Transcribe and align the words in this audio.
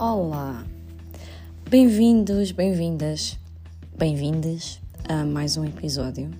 Olá, 0.00 0.64
bem-vindos, 1.68 2.52
bem-vindas, 2.52 3.38
bem-vindas 3.98 4.80
a 5.06 5.26
mais 5.26 5.58
um 5.58 5.64
episódio 5.66 6.30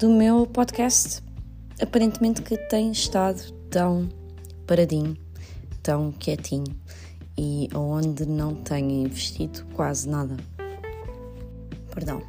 do 0.00 0.08
meu 0.08 0.46
podcast. 0.46 1.22
Aparentemente 1.78 2.40
que 2.40 2.56
tem 2.56 2.90
estado 2.90 3.52
tão 3.68 4.08
paradinho, 4.66 5.14
tão 5.82 6.12
quietinho 6.12 6.74
e 7.36 7.68
onde 7.74 8.24
não 8.24 8.54
tenho 8.54 9.04
investido 9.06 9.66
quase 9.74 10.08
nada. 10.08 10.34
Perdão, 11.94 12.22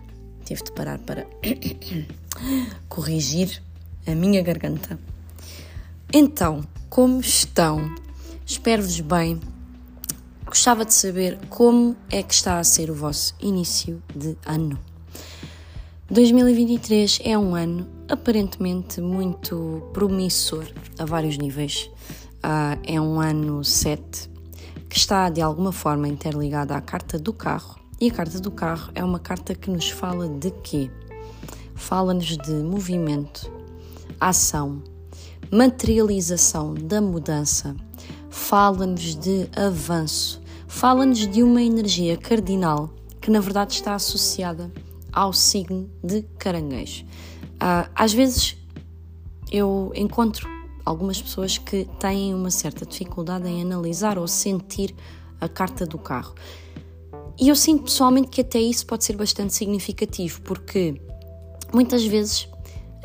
tive 0.44 0.62
de 0.62 0.74
parar 0.74 1.00
para 1.00 1.26
corrigir 2.90 3.64
a 4.06 4.14
minha 4.14 4.42
garganta. 4.42 5.00
Então, 6.12 6.68
como 6.90 7.22
estão? 7.22 7.96
Espero-vos 8.46 9.00
bem 9.00 9.40
Gostava 10.54 10.86
de 10.86 10.94
saber 10.94 11.40
como 11.50 11.96
é 12.12 12.22
que 12.22 12.32
está 12.32 12.60
a 12.60 12.64
ser 12.64 12.92
o 12.92 12.94
vosso 12.94 13.34
início 13.40 14.00
de 14.16 14.38
ano. 14.46 14.78
2023 16.12 17.22
é 17.24 17.36
um 17.36 17.56
ano 17.56 17.88
aparentemente 18.08 19.02
muito 19.02 19.82
promissor 19.94 20.64
a 21.00 21.06
vários 21.06 21.40
níveis. 21.40 21.90
Uh, 22.36 22.78
é 22.84 23.02
um 23.02 23.20
ano 23.20 23.64
7 23.64 24.30
que 24.88 24.96
está 24.96 25.28
de 25.32 25.42
alguma 25.42 25.72
forma 25.72 26.08
interligada 26.08 26.76
à 26.76 26.82
carta 26.82 27.18
do 27.18 27.34
carro. 27.34 27.80
E 28.00 28.12
a 28.12 28.14
carta 28.14 28.40
do 28.40 28.52
carro 28.52 28.92
é 28.94 29.04
uma 29.04 29.18
carta 29.18 29.56
que 29.56 29.72
nos 29.72 29.90
fala 29.90 30.30
de 30.30 30.52
quê? 30.52 30.92
Fala-nos 31.74 32.38
de 32.38 32.54
movimento, 32.54 33.52
ação, 34.20 34.84
materialização 35.52 36.76
da 36.76 37.02
mudança, 37.02 37.76
fala-nos 38.30 39.16
de 39.16 39.50
avanço, 39.56 40.43
fala-nos 40.74 41.28
de 41.28 41.44
uma 41.44 41.62
energia 41.62 42.18
cardinal 42.18 42.90
que 43.22 43.30
na 43.30 43.40
verdade 43.40 43.74
está 43.74 43.94
associada 43.94 44.72
ao 45.14 45.32
signo 45.32 45.88
de 46.04 46.24
caranguejo. 46.40 47.06
Uh, 47.54 47.88
às 47.96 48.12
vezes 48.12 48.58
eu 49.52 49.94
encontro 49.96 50.50
algumas 50.84 51.22
pessoas 51.22 51.60
que 51.60 51.88
têm 52.00 52.34
uma 52.34 52.50
certa 52.50 52.88
dificuldade 52.88 53.48
em 53.48 53.62
analisar 53.62 54.18
ou 54.18 54.28
sentir 54.28 54.94
a 55.40 55.48
carta 55.48 55.86
do 55.86 56.00
carro. 56.00 56.34
E 57.40 57.48
eu 57.50 57.56
sinto 57.56 57.84
pessoalmente 57.84 58.30
que 58.30 58.42
até 58.42 58.60
isso 58.60 58.86
pode 58.88 59.06
ser 59.06 59.16
bastante 59.16 59.54
significativo, 59.54 60.42
porque 60.42 61.00
muitas 61.72 62.04
vezes 62.04 62.50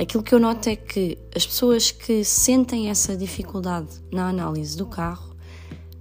aquilo 0.00 0.22
que 0.22 0.34
eu 0.34 0.40
noto 0.40 0.70
é 0.70 0.74
que 0.74 1.18
as 1.36 1.46
pessoas 1.46 1.90
que 1.90 2.24
sentem 2.24 2.88
essa 2.88 3.14
dificuldade 3.14 4.02
na 4.10 4.30
análise 4.30 4.76
do 4.76 4.86
carro 4.86 5.27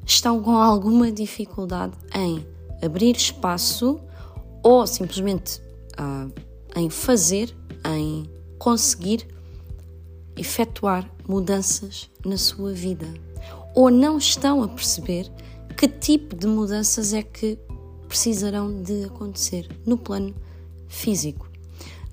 estão 0.07 0.41
com 0.41 0.57
alguma 0.57 1.11
dificuldade 1.11 1.93
em 2.15 2.47
abrir 2.81 3.15
espaço 3.15 3.99
ou 4.63 4.87
simplesmente 4.87 5.61
uh, 5.99 6.31
em 6.75 6.89
fazer, 6.89 7.53
em 7.85 8.25
conseguir 8.57 9.27
efetuar 10.37 11.09
mudanças 11.27 12.09
na 12.25 12.37
sua 12.37 12.71
vida. 12.73 13.05
Ou 13.75 13.91
não 13.91 14.17
estão 14.17 14.63
a 14.63 14.67
perceber 14.67 15.29
que 15.75 15.87
tipo 15.87 16.35
de 16.35 16.47
mudanças 16.47 17.13
é 17.13 17.21
que 17.21 17.59
precisarão 18.07 18.81
de 18.81 19.03
acontecer 19.03 19.67
no 19.85 19.97
plano 19.97 20.33
físico. 20.87 21.49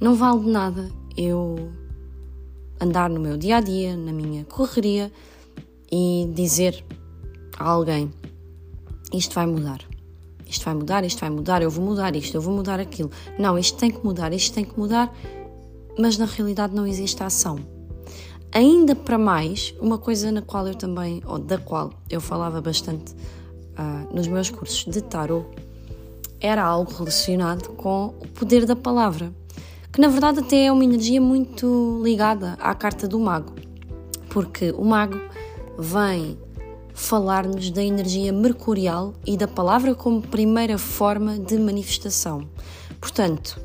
Não 0.01 0.17
vale 0.17 0.41
de 0.41 0.51
nada 0.51 0.91
eu 1.17 1.73
andar 2.81 3.09
no 3.09 3.21
meu 3.21 3.37
dia 3.37 3.59
a 3.59 3.61
dia, 3.61 3.97
na 3.97 4.13
minha 4.13 4.45
correria 4.45 5.13
e 5.91 6.29
dizer 6.35 6.85
a 7.59 7.69
alguém: 7.69 8.13
isto 9.13 9.35
vai 9.35 9.47
mudar, 9.47 9.81
isto 10.47 10.65
vai 10.65 10.75
mudar, 10.75 11.05
isto 11.05 11.21
vai 11.21 11.31
mudar, 11.31 11.63
eu 11.63 11.71
vou 11.71 11.85
mudar 11.85 12.15
isto, 12.17 12.35
eu 12.35 12.41
vou 12.41 12.55
mudar 12.55 12.81
aquilo. 12.81 13.11
Não, 13.39 13.59
isto 13.59 13.79
tem 13.79 13.91
que 13.91 14.05
mudar, 14.05 14.33
isto 14.33 14.55
tem 14.55 14.65
que 14.65 14.79
mudar, 14.79 15.15
mas 15.99 16.19
na 16.19 16.27
realidade 16.27 16.75
não 16.75 16.87
existe 16.87 17.23
ação. 17.23 17.59
Ainda 18.53 18.95
para 18.95 19.19
mais, 19.19 19.75
uma 19.81 19.99
coisa 19.99 20.31
na 20.31 20.41
qual 20.41 20.67
eu 20.69 20.75
também, 20.75 21.21
ou 21.27 21.39
da 21.39 21.59
qual 21.59 21.91
eu 22.09 22.21
falava 22.21 22.61
bastante 22.61 23.13
uh, 23.13 24.15
nos 24.15 24.29
meus 24.29 24.49
cursos 24.49 24.85
de 24.85 25.01
tarot, 25.01 25.45
era 26.41 26.63
algo 26.63 26.93
relacionado 26.93 27.71
com 27.71 28.15
o 28.21 28.29
poder 28.29 28.65
da 28.65 28.77
palavra, 28.77 29.33
que 29.93 30.01
na 30.01 30.09
verdade 30.09 30.41
até 30.41 30.67
é 30.67 30.73
uma 30.73 30.85
energia 30.85 31.21
muito 31.21 32.01
ligada 32.05 32.53
à 32.61 32.75
carta 32.75 33.09
do 33.09 33.19
mago, 33.19 33.55
porque 34.29 34.71
o 34.73 34.85
mago 34.85 35.19
vem 35.79 36.39
falar-nos 36.95 37.71
da 37.71 37.83
energia 37.83 38.33
mercurial 38.33 39.13
e 39.27 39.37
da 39.37 39.49
palavra 39.49 39.95
como 39.95 40.23
primeira 40.23 40.79
forma 40.79 41.37
de 41.37 41.59
manifestação. 41.59 42.49
Portanto, 43.01 43.61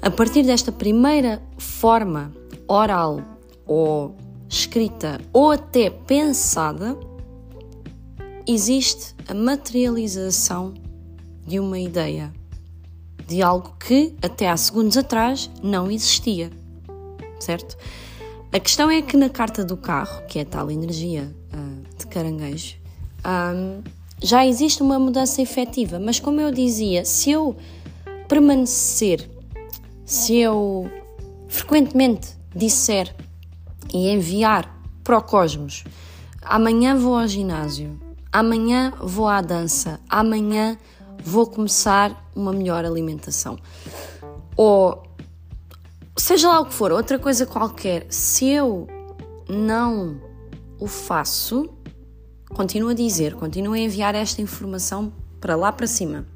a 0.00 0.10
partir 0.10 0.42
desta 0.42 0.72
primeira 0.72 1.42
forma 1.58 2.32
oral 2.66 3.20
ou 3.66 4.16
escrita 4.48 5.20
ou 5.32 5.50
até 5.50 5.90
pensada, 5.90 6.98
existe 8.46 9.14
a 9.28 9.34
materialização 9.34 10.72
de 11.46 11.60
uma 11.60 11.78
ideia, 11.78 12.32
de 13.26 13.42
algo 13.42 13.76
que 13.78 14.14
até 14.22 14.48
há 14.48 14.56
segundos 14.56 14.96
atrás 14.96 15.50
não 15.62 15.90
existia, 15.90 16.50
certo? 17.38 17.76
A 18.52 18.58
questão 18.58 18.90
é 18.90 19.02
que 19.02 19.16
na 19.16 19.28
carta 19.28 19.64
do 19.64 19.76
carro, 19.76 20.24
que 20.26 20.38
é 20.38 20.44
tal 20.44 20.70
energia 20.70 21.35
caranguejo, 22.16 22.76
um, 23.26 23.82
já 24.22 24.46
existe 24.46 24.82
uma 24.82 24.98
mudança 24.98 25.42
efetiva. 25.42 25.98
Mas, 25.98 26.18
como 26.18 26.40
eu 26.40 26.50
dizia, 26.50 27.04
se 27.04 27.30
eu 27.30 27.54
permanecer, 28.26 29.28
se 30.04 30.36
eu 30.36 30.90
frequentemente 31.46 32.28
disser 32.54 33.14
e 33.92 34.08
enviar 34.08 34.74
para 35.04 35.18
o 35.18 35.22
cosmos, 35.22 35.84
amanhã 36.42 36.96
vou 36.96 37.18
ao 37.18 37.28
ginásio, 37.28 38.00
amanhã 38.32 38.94
vou 38.98 39.28
à 39.28 39.42
dança, 39.42 40.00
amanhã 40.08 40.78
vou 41.22 41.46
começar 41.46 42.30
uma 42.34 42.52
melhor 42.52 42.84
alimentação. 42.86 43.58
Ou 44.56 45.02
seja 46.16 46.48
lá 46.48 46.60
o 46.60 46.66
que 46.66 46.72
for, 46.72 46.90
outra 46.90 47.18
coisa 47.18 47.44
qualquer, 47.44 48.06
se 48.08 48.48
eu 48.48 48.86
não 49.48 50.18
o 50.80 50.86
faço, 50.86 51.75
continuo 52.56 52.88
a 52.88 52.94
dizer, 52.94 53.34
continuo 53.34 53.74
a 53.74 53.78
enviar 53.78 54.14
esta 54.14 54.40
informação 54.40 55.12
para 55.38 55.54
lá 55.54 55.70
para 55.70 55.86
cima. 55.86 56.26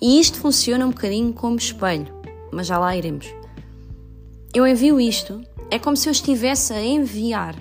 E 0.00 0.20
isto 0.20 0.38
funciona 0.38 0.86
um 0.86 0.90
bocadinho 0.90 1.32
como 1.32 1.56
espelho, 1.56 2.06
mas 2.52 2.68
já 2.68 2.78
lá 2.78 2.96
iremos. 2.96 3.26
Eu 4.54 4.64
envio 4.64 5.00
isto, 5.00 5.42
é 5.68 5.80
como 5.80 5.96
se 5.96 6.08
eu 6.08 6.12
estivesse 6.12 6.72
a 6.72 6.80
enviar 6.80 7.56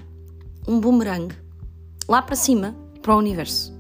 um 0.68 0.80
boomerang 0.80 1.36
lá 2.08 2.22
para 2.22 2.36
cima, 2.36 2.76
para 3.02 3.16
o 3.16 3.18
universo, 3.18 3.74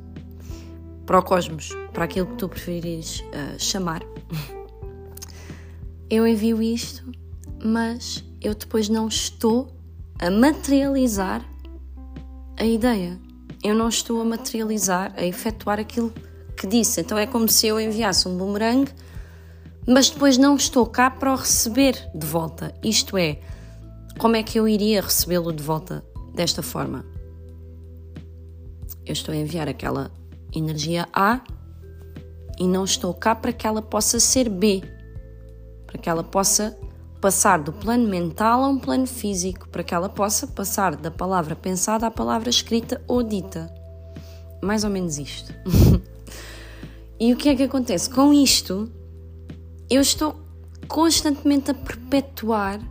para 1.05 1.19
o 1.19 1.23
cosmos, 1.23 1.69
para 1.93 2.05
aquilo 2.05 2.25
que 2.25 2.37
tu 2.37 2.49
preferires 2.49 3.19
uh, 3.19 3.59
chamar. 3.59 4.01
Eu 6.09 6.27
envio 6.27 6.61
isto, 6.61 7.11
mas 7.63 8.23
eu 8.39 8.53
depois 8.53 8.87
não 8.87 9.07
estou 9.07 9.73
a 10.19 10.29
materializar 10.29 11.43
a 12.55 12.65
ideia 12.65 13.19
eu 13.63 13.73
não 13.73 13.87
estou 13.87 14.21
a 14.21 14.25
materializar, 14.25 15.13
a 15.15 15.25
efetuar 15.25 15.79
aquilo 15.79 16.13
que 16.57 16.67
disse. 16.67 17.01
Então 17.01 17.17
é 17.17 17.25
como 17.25 17.47
se 17.47 17.67
eu 17.67 17.79
enviasse 17.79 18.27
um 18.27 18.37
boomerang, 18.37 18.91
mas 19.87 20.09
depois 20.09 20.37
não 20.37 20.55
estou 20.55 20.85
cá 20.85 21.09
para 21.09 21.31
o 21.31 21.35
receber 21.35 22.09
de 22.13 22.25
volta. 22.25 22.73
Isto 22.83 23.17
é, 23.17 23.39
como 24.19 24.35
é 24.35 24.43
que 24.43 24.59
eu 24.59 24.67
iria 24.67 25.01
recebê-lo 25.01 25.51
de 25.53 25.63
volta 25.63 26.03
desta 26.33 26.61
forma? 26.61 27.05
Eu 29.05 29.13
estou 29.13 29.33
a 29.33 29.37
enviar 29.37 29.67
aquela 29.67 30.11
energia 30.53 31.07
A 31.13 31.41
e 32.59 32.67
não 32.67 32.83
estou 32.83 33.13
cá 33.13 33.33
para 33.33 33.51
que 33.51 33.65
ela 33.65 33.81
possa 33.81 34.19
ser 34.19 34.47
B, 34.49 34.83
para 35.87 35.97
que 35.97 36.09
ela 36.09 36.23
possa 36.23 36.77
passar 37.23 37.57
do 37.59 37.71
plano 37.71 38.05
mental 38.09 38.65
a 38.65 38.67
um 38.67 38.77
plano 38.77 39.07
físico, 39.07 39.69
para 39.69 39.81
que 39.81 39.95
ela 39.95 40.09
possa 40.09 40.45
passar 40.45 40.93
da 40.97 41.09
palavra 41.09 41.55
pensada 41.55 42.05
à 42.05 42.11
palavra 42.11 42.49
escrita 42.49 43.01
ou 43.07 43.23
dita. 43.23 43.73
Mais 44.61 44.83
ou 44.83 44.89
menos 44.89 45.17
isto. 45.17 45.53
e 47.17 47.31
o 47.31 47.37
que 47.37 47.47
é 47.47 47.55
que 47.55 47.63
acontece? 47.63 48.09
Com 48.09 48.33
isto, 48.33 48.91
eu 49.89 50.01
estou 50.01 50.35
constantemente 50.85 51.71
a 51.71 51.73
perpetuar 51.73 52.81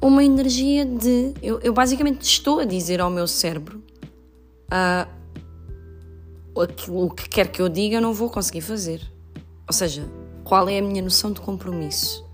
uma 0.00 0.24
energia 0.24 0.86
de. 0.86 1.34
Eu, 1.42 1.60
eu 1.60 1.74
basicamente 1.74 2.22
estou 2.22 2.60
a 2.60 2.64
dizer 2.64 2.98
ao 2.98 3.10
meu 3.10 3.28
cérebro 3.28 3.84
uh, 4.72 5.06
o 6.88 7.10
que 7.10 7.28
quer 7.28 7.48
que 7.48 7.60
eu 7.60 7.68
diga, 7.68 7.96
eu 7.96 8.00
não 8.00 8.14
vou 8.14 8.30
conseguir 8.30 8.62
fazer. 8.62 9.02
Ou 9.68 9.74
seja, 9.74 10.08
qual 10.44 10.66
é 10.66 10.78
a 10.78 10.82
minha 10.82 11.02
noção 11.02 11.30
de 11.30 11.42
compromisso? 11.42 12.25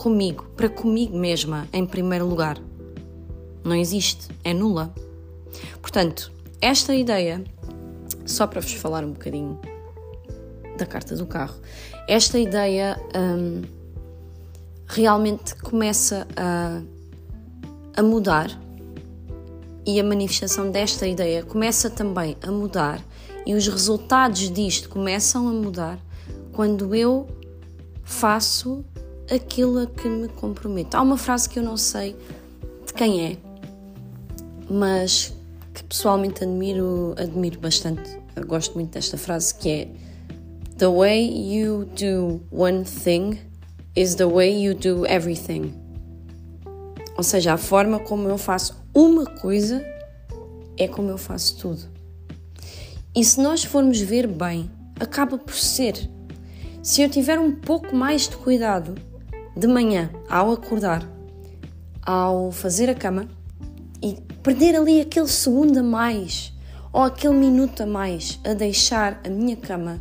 Comigo, 0.00 0.46
para 0.56 0.70
comigo 0.70 1.14
mesma, 1.14 1.68
em 1.74 1.84
primeiro 1.84 2.24
lugar. 2.26 2.56
Não 3.62 3.74
existe, 3.74 4.28
é 4.42 4.54
nula. 4.54 4.94
Portanto, 5.82 6.32
esta 6.58 6.94
ideia 6.94 7.44
só 8.24 8.46
para 8.46 8.62
vos 8.62 8.72
falar 8.72 9.04
um 9.04 9.12
bocadinho 9.12 9.60
da 10.78 10.86
carta 10.86 11.14
do 11.14 11.26
carro. 11.26 11.54
Esta 12.08 12.38
ideia 12.38 12.98
um, 13.14 13.60
realmente 14.86 15.54
começa 15.56 16.26
a, 16.34 16.80
a 17.94 18.02
mudar 18.02 18.58
e 19.84 20.00
a 20.00 20.02
manifestação 20.02 20.70
desta 20.70 21.06
ideia 21.06 21.42
começa 21.42 21.90
também 21.90 22.38
a 22.40 22.50
mudar 22.50 23.04
e 23.44 23.52
os 23.52 23.68
resultados 23.68 24.50
disto 24.50 24.88
começam 24.88 25.46
a 25.46 25.52
mudar 25.52 25.98
quando 26.52 26.94
eu 26.94 27.28
faço 28.02 28.82
aquilo 29.30 29.78
a 29.80 29.86
que 29.86 30.08
me 30.08 30.28
comprometo. 30.28 30.96
Há 30.96 31.02
uma 31.02 31.16
frase 31.16 31.48
que 31.48 31.58
eu 31.58 31.62
não 31.62 31.76
sei 31.76 32.16
de 32.86 32.92
quem 32.92 33.26
é, 33.26 33.36
mas 34.68 35.32
que 35.72 35.84
pessoalmente 35.84 36.42
admiro, 36.42 37.14
admiro 37.16 37.60
bastante. 37.60 38.18
Eu 38.34 38.46
gosto 38.46 38.74
muito 38.74 38.92
desta 38.92 39.16
frase 39.16 39.54
que 39.54 39.68
é 39.68 39.88
The 40.78 40.88
way 40.88 41.54
you 41.54 41.84
do 41.98 42.40
one 42.50 42.84
thing 42.84 43.38
is 43.94 44.14
the 44.14 44.26
way 44.26 44.62
you 44.62 44.74
do 44.74 45.06
everything. 45.06 45.74
Ou 47.16 47.22
seja, 47.22 47.52
a 47.52 47.58
forma 47.58 47.98
como 48.00 48.28
eu 48.28 48.38
faço 48.38 48.82
uma 48.94 49.26
coisa 49.26 49.84
é 50.76 50.88
como 50.88 51.10
eu 51.10 51.18
faço 51.18 51.58
tudo. 51.58 51.82
E 53.14 53.24
se 53.24 53.40
nós 53.40 53.62
formos 53.62 54.00
ver 54.00 54.26
bem, 54.26 54.70
acaba 54.98 55.36
por 55.36 55.54
ser. 55.54 56.08
Se 56.82 57.02
eu 57.02 57.10
tiver 57.10 57.38
um 57.38 57.52
pouco 57.52 57.94
mais 57.94 58.28
de 58.28 58.36
cuidado 58.36 58.94
de 59.56 59.66
manhã, 59.66 60.10
ao 60.28 60.52
acordar, 60.52 61.06
ao 62.02 62.50
fazer 62.50 62.88
a 62.88 62.94
cama 62.94 63.28
e 64.02 64.16
perder 64.42 64.76
ali 64.76 65.00
aquele 65.00 65.28
segundo 65.28 65.78
a 65.78 65.82
mais 65.82 66.52
ou 66.92 67.02
aquele 67.02 67.34
minuto 67.34 67.82
a 67.82 67.86
mais 67.86 68.40
a 68.44 68.54
deixar 68.54 69.20
a 69.24 69.28
minha 69.28 69.56
cama 69.56 70.00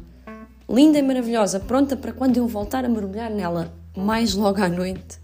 linda 0.69 0.99
e 0.99 1.01
maravilhosa, 1.01 1.59
pronta 1.59 1.97
para 1.97 2.13
quando 2.13 2.37
eu 2.37 2.47
voltar 2.47 2.85
a 2.85 2.89
mergulhar 2.89 3.31
nela 3.31 3.73
mais 3.97 4.35
logo 4.35 4.61
à 4.61 4.69
noite, 4.69 5.19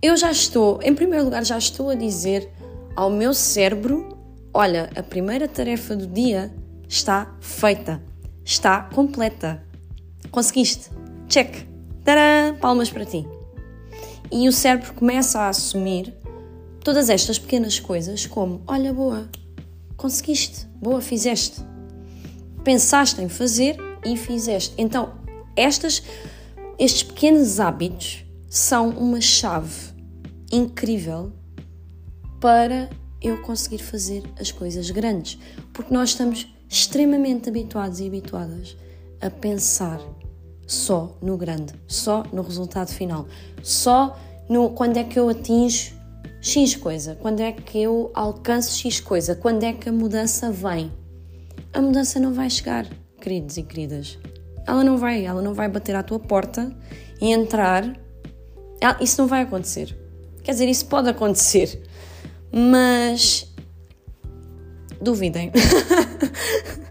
eu 0.00 0.16
já 0.16 0.30
estou, 0.30 0.80
em 0.82 0.94
primeiro 0.94 1.24
lugar, 1.24 1.44
já 1.44 1.58
estou 1.58 1.90
a 1.90 1.94
dizer 1.94 2.48
ao 2.94 3.10
meu 3.10 3.34
cérebro: 3.34 4.16
olha, 4.54 4.88
a 4.94 5.02
primeira 5.02 5.48
tarefa 5.48 5.96
do 5.96 6.06
dia 6.06 6.52
está 6.88 7.34
feita, 7.40 8.00
está 8.44 8.82
completa. 8.82 9.62
Conseguiste? 10.30 10.90
Check! 11.28 11.67
Tadã! 12.08 12.54
Palmas 12.54 12.88
para 12.88 13.04
ti. 13.04 13.28
E 14.32 14.48
o 14.48 14.52
cérebro 14.52 14.94
começa 14.94 15.40
a 15.40 15.50
assumir 15.50 16.10
todas 16.82 17.10
estas 17.10 17.38
pequenas 17.38 17.78
coisas 17.78 18.24
como: 18.24 18.62
olha, 18.66 18.94
boa, 18.94 19.28
conseguiste, 19.94 20.66
boa, 20.80 21.02
fizeste. 21.02 21.60
Pensaste 22.64 23.20
em 23.20 23.28
fazer 23.28 23.76
e 24.06 24.16
fizeste. 24.16 24.72
Então, 24.78 25.12
estas, 25.54 26.02
estes 26.78 27.02
pequenos 27.02 27.60
hábitos 27.60 28.24
são 28.48 28.88
uma 28.88 29.20
chave 29.20 29.92
incrível 30.50 31.30
para 32.40 32.88
eu 33.20 33.42
conseguir 33.42 33.82
fazer 33.82 34.22
as 34.40 34.50
coisas 34.50 34.90
grandes, 34.90 35.38
porque 35.74 35.92
nós 35.92 36.08
estamos 36.08 36.50
extremamente 36.70 37.50
habituados 37.50 38.00
e 38.00 38.06
habituadas 38.06 38.74
a 39.20 39.28
pensar 39.28 40.00
só 40.68 41.16
no 41.22 41.38
grande, 41.38 41.72
só 41.86 42.22
no 42.30 42.42
resultado 42.42 42.92
final, 42.92 43.26
só 43.62 44.16
no 44.48 44.70
quando 44.70 44.98
é 44.98 45.04
que 45.04 45.18
eu 45.18 45.28
atinjo 45.30 45.96
X 46.42 46.76
coisa, 46.76 47.16
quando 47.20 47.40
é 47.40 47.50
que 47.50 47.80
eu 47.80 48.10
alcanço 48.14 48.78
X 48.78 49.00
coisa, 49.00 49.34
quando 49.34 49.64
é 49.64 49.72
que 49.72 49.88
a 49.88 49.92
mudança 49.92 50.52
vem. 50.52 50.92
A 51.72 51.80
mudança 51.80 52.20
não 52.20 52.34
vai 52.34 52.50
chegar, 52.50 52.86
queridos 53.20 53.56
e 53.56 53.62
queridas. 53.62 54.18
Ela 54.66 54.84
não 54.84 54.98
vai, 54.98 55.24
ela 55.24 55.40
não 55.40 55.54
vai 55.54 55.68
bater 55.68 55.96
à 55.96 56.02
tua 56.02 56.20
porta 56.20 56.70
e 57.20 57.32
entrar. 57.32 57.98
Isso 59.00 59.20
não 59.20 59.26
vai 59.26 59.42
acontecer. 59.42 59.96
Quer 60.44 60.52
dizer, 60.52 60.68
isso 60.68 60.86
pode 60.86 61.08
acontecer, 61.08 61.82
mas 62.52 63.52
duvidem. 65.00 65.50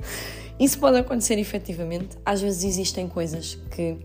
isso 0.60 0.80
pode 0.80 0.98
acontecer 0.98 1.38
efetivamente. 1.38 2.18
Às 2.26 2.42
vezes 2.42 2.64
existem 2.64 3.08
coisas 3.08 3.56
que 3.72 3.98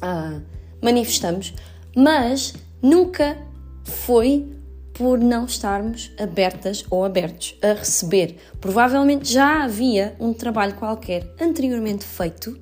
ah, 0.00 0.40
manifestamos, 0.82 1.54
mas 1.96 2.54
nunca 2.82 3.38
foi 3.84 4.46
por 4.92 5.18
não 5.18 5.44
estarmos 5.44 6.10
abertas 6.18 6.84
ou 6.90 7.04
abertos 7.04 7.56
a 7.62 7.72
receber. 7.72 8.36
Provavelmente 8.60 9.32
já 9.32 9.62
havia 9.62 10.16
um 10.18 10.32
trabalho 10.32 10.74
qualquer 10.74 11.32
anteriormente 11.40 12.04
feito 12.04 12.58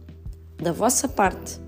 da 0.59 0.71
vossa 0.71 1.09
parte 1.09 1.59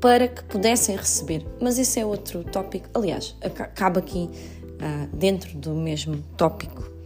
para 0.00 0.28
que 0.28 0.44
pudessem 0.44 0.96
receber. 0.96 1.44
Mas 1.60 1.78
esse 1.78 1.98
é 1.98 2.06
outro 2.06 2.44
tópico, 2.44 2.88
aliás, 2.94 3.36
acaba 3.42 3.98
aqui 3.98 4.30
uh, 4.30 5.16
dentro 5.16 5.58
do 5.58 5.74
mesmo 5.74 6.22
tópico. 6.36 6.99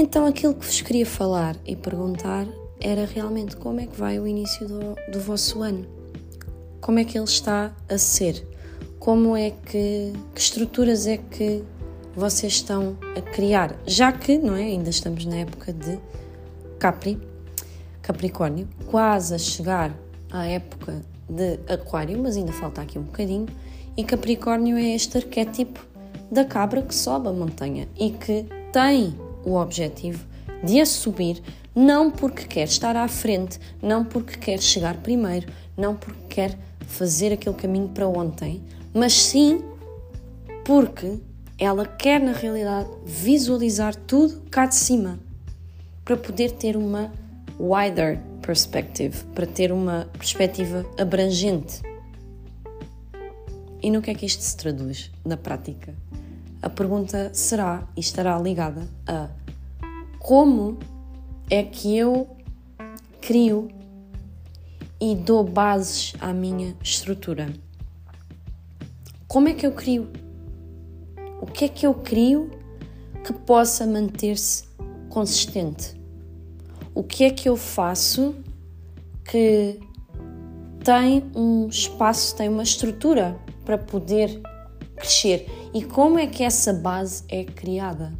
Então, 0.00 0.26
aquilo 0.26 0.54
que 0.54 0.64
vos 0.64 0.80
queria 0.80 1.04
falar 1.04 1.56
e 1.66 1.74
perguntar 1.74 2.46
era 2.80 3.04
realmente 3.04 3.56
como 3.56 3.80
é 3.80 3.86
que 3.88 3.98
vai 3.98 4.16
o 4.20 4.28
início 4.28 4.64
do, 4.68 4.94
do 5.10 5.18
vosso 5.18 5.60
ano? 5.60 5.84
Como 6.80 7.00
é 7.00 7.04
que 7.04 7.18
ele 7.18 7.24
está 7.24 7.74
a 7.88 7.98
ser? 7.98 8.46
Como 9.00 9.36
é 9.36 9.50
que, 9.50 10.12
que 10.32 10.40
estruturas 10.40 11.08
é 11.08 11.16
que 11.16 11.64
vocês 12.14 12.52
estão 12.52 12.96
a 13.16 13.20
criar? 13.20 13.74
Já 13.88 14.12
que, 14.12 14.38
não 14.38 14.54
é? 14.54 14.66
Ainda 14.66 14.88
estamos 14.88 15.24
na 15.24 15.38
época 15.38 15.72
de 15.72 15.98
Capri, 16.78 17.20
Capricórnio, 18.00 18.68
quase 18.86 19.34
a 19.34 19.38
chegar 19.38 19.92
à 20.30 20.46
época 20.46 21.02
de 21.28 21.58
Aquário, 21.68 22.22
mas 22.22 22.36
ainda 22.36 22.52
falta 22.52 22.82
aqui 22.82 23.00
um 23.00 23.02
bocadinho. 23.02 23.46
E 23.96 24.04
Capricórnio 24.04 24.76
é 24.76 24.94
este 24.94 25.18
arquétipo 25.18 25.84
da 26.30 26.44
cabra 26.44 26.82
que 26.82 26.94
sobe 26.94 27.26
a 27.26 27.32
montanha 27.32 27.88
e 27.98 28.10
que 28.10 28.46
tem 28.72 29.26
o 29.44 29.54
objetivo 29.54 30.24
de 30.62 30.80
a 30.80 30.86
subir, 30.86 31.42
não 31.74 32.10
porque 32.10 32.44
quer 32.44 32.64
estar 32.64 32.96
à 32.96 33.06
frente, 33.06 33.60
não 33.80 34.04
porque 34.04 34.36
quer 34.36 34.60
chegar 34.60 34.96
primeiro, 34.96 35.46
não 35.76 35.94
porque 35.94 36.22
quer 36.28 36.58
fazer 36.80 37.32
aquele 37.32 37.54
caminho 37.54 37.88
para 37.88 38.08
ontem, 38.08 38.62
mas 38.92 39.12
sim 39.12 39.62
porque 40.64 41.18
ela 41.58 41.86
quer, 41.86 42.20
na 42.20 42.32
realidade, 42.32 42.88
visualizar 43.04 43.94
tudo 43.94 44.42
cá 44.50 44.66
de 44.66 44.74
cima 44.74 45.18
para 46.04 46.16
poder 46.16 46.52
ter 46.52 46.76
uma 46.76 47.12
wider 47.58 48.20
perspective, 48.42 49.24
para 49.34 49.46
ter 49.46 49.72
uma 49.72 50.08
perspectiva 50.12 50.86
abrangente. 50.98 51.82
E 53.82 53.90
no 53.90 54.00
que 54.00 54.10
é 54.10 54.14
que 54.14 54.26
isto 54.26 54.42
se 54.42 54.56
traduz 54.56 55.10
na 55.24 55.36
prática? 55.36 55.94
A 56.62 56.68
pergunta 56.68 57.30
será 57.32 57.86
e 57.96 58.00
estará 58.00 58.38
ligada 58.38 58.88
a 59.06 59.28
como 60.18 60.78
é 61.50 61.62
que 61.62 61.96
eu 61.96 62.28
crio 63.20 63.68
e 65.00 65.14
dou 65.14 65.44
bases 65.44 66.12
à 66.20 66.32
minha 66.32 66.76
estrutura. 66.82 67.52
Como 69.26 69.48
é 69.48 69.54
que 69.54 69.66
eu 69.66 69.72
crio? 69.72 70.10
O 71.40 71.46
que 71.46 71.64
é 71.64 71.68
que 71.68 71.86
eu 71.86 71.94
crio 71.94 72.50
que 73.24 73.32
possa 73.32 73.86
manter-se 73.86 74.64
consistente? 75.08 75.98
o 76.98 77.02
que 77.04 77.22
é 77.22 77.30
que 77.30 77.48
eu 77.48 77.56
faço 77.56 78.34
que 79.24 79.78
tem 80.82 81.22
um 81.32 81.68
espaço, 81.68 82.34
tem 82.34 82.48
uma 82.48 82.64
estrutura 82.64 83.38
para 83.64 83.78
poder 83.78 84.42
crescer 84.96 85.48
e 85.78 85.82
como 85.84 86.18
é 86.18 86.26
que 86.26 86.42
essa 86.42 86.72
base 86.72 87.22
é 87.28 87.44
criada. 87.44 88.12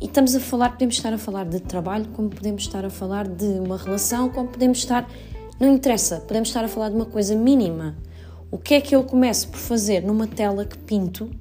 E 0.00 0.04
estamos 0.04 0.32
a 0.36 0.38
falar, 0.38 0.70
podemos 0.70 0.94
estar 0.94 1.12
a 1.12 1.18
falar 1.18 1.44
de 1.44 1.58
trabalho, 1.58 2.06
como 2.12 2.30
podemos 2.30 2.62
estar 2.62 2.84
a 2.84 2.90
falar 2.90 3.26
de 3.26 3.46
uma 3.58 3.76
relação, 3.76 4.28
como 4.28 4.48
podemos 4.48 4.78
estar, 4.78 5.10
não 5.58 5.74
interessa, 5.74 6.20
podemos 6.20 6.50
estar 6.50 6.64
a 6.64 6.68
falar 6.68 6.90
de 6.90 6.94
uma 6.94 7.04
coisa 7.04 7.34
mínima. 7.34 7.96
O 8.48 8.58
que 8.58 8.74
é 8.74 8.80
que 8.80 8.94
eu 8.94 9.02
começo 9.02 9.48
por 9.48 9.58
fazer 9.58 10.02
numa 10.04 10.28
tela 10.28 10.64
que 10.64 10.78
pinto 10.78 11.32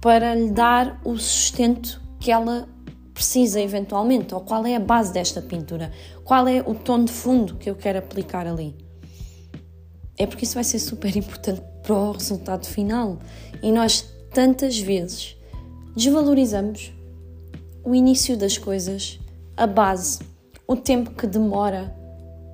para 0.00 0.34
lhe 0.34 0.50
dar 0.50 0.98
o 1.04 1.18
sustento 1.18 2.00
que 2.18 2.32
ela 2.32 2.66
precisa 3.12 3.60
eventualmente, 3.60 4.34
ou 4.34 4.40
qual 4.40 4.64
é 4.64 4.76
a 4.76 4.80
base 4.80 5.12
desta 5.12 5.42
pintura, 5.42 5.92
qual 6.24 6.48
é 6.48 6.62
o 6.62 6.74
tom 6.74 7.04
de 7.04 7.12
fundo 7.12 7.56
que 7.56 7.68
eu 7.68 7.76
quero 7.76 7.98
aplicar 7.98 8.46
ali. 8.46 8.74
É 10.16 10.26
porque 10.26 10.46
isso 10.46 10.54
vai 10.54 10.64
ser 10.64 10.78
super 10.78 11.12
importante 11.14 11.73
para 11.84 11.94
o 11.94 12.12
resultado 12.12 12.66
final. 12.66 13.18
E 13.62 13.70
nós 13.70 14.02
tantas 14.32 14.78
vezes 14.78 15.36
desvalorizamos 15.94 16.92
o 17.84 17.94
início 17.94 18.36
das 18.36 18.58
coisas, 18.58 19.20
a 19.56 19.66
base, 19.66 20.18
o 20.66 20.74
tempo 20.74 21.10
que 21.10 21.26
demora 21.26 21.94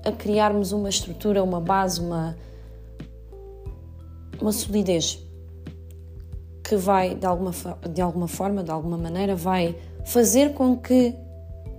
a 0.05 0.13
criarmos 0.13 0.73
uma 0.73 0.89
estrutura, 0.89 1.43
uma 1.43 1.61
base, 1.61 2.01
uma, 2.01 2.37
uma 4.41 4.53
solidez 4.53 5.19
que 6.65 6.77
vai, 6.77 7.15
de 7.15 7.27
alguma, 7.27 7.53
de 7.89 8.01
alguma 8.01 8.29
forma, 8.29 8.63
de 8.63 8.71
alguma 8.71 8.99
maneira, 8.99 9.35
vai 9.35 9.77
fazer 10.05 10.55
com 10.55 10.77
que 10.77 11.15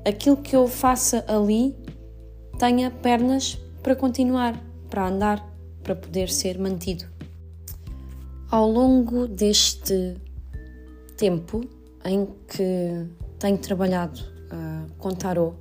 aquilo 0.05 0.38
que 0.38 0.55
eu 0.55 0.67
faça 0.67 1.24
ali 1.27 1.75
tenha 2.58 2.89
pernas 2.89 3.58
para 3.84 3.96
continuar, 3.96 4.60
para 4.89 5.08
andar, 5.08 5.46
para 5.84 5.96
poder 5.96 6.29
ser 6.29 6.58
mantido. 6.58 7.05
Ao 8.51 8.70
longo 8.70 9.29
deste 9.29 10.17
tempo 11.15 11.62
em 12.03 12.27
que 12.50 13.08
tenho 13.39 13.58
trabalhado 13.58 14.20
uh, 14.20 14.91
com 14.98 15.12
tarot 15.12 15.55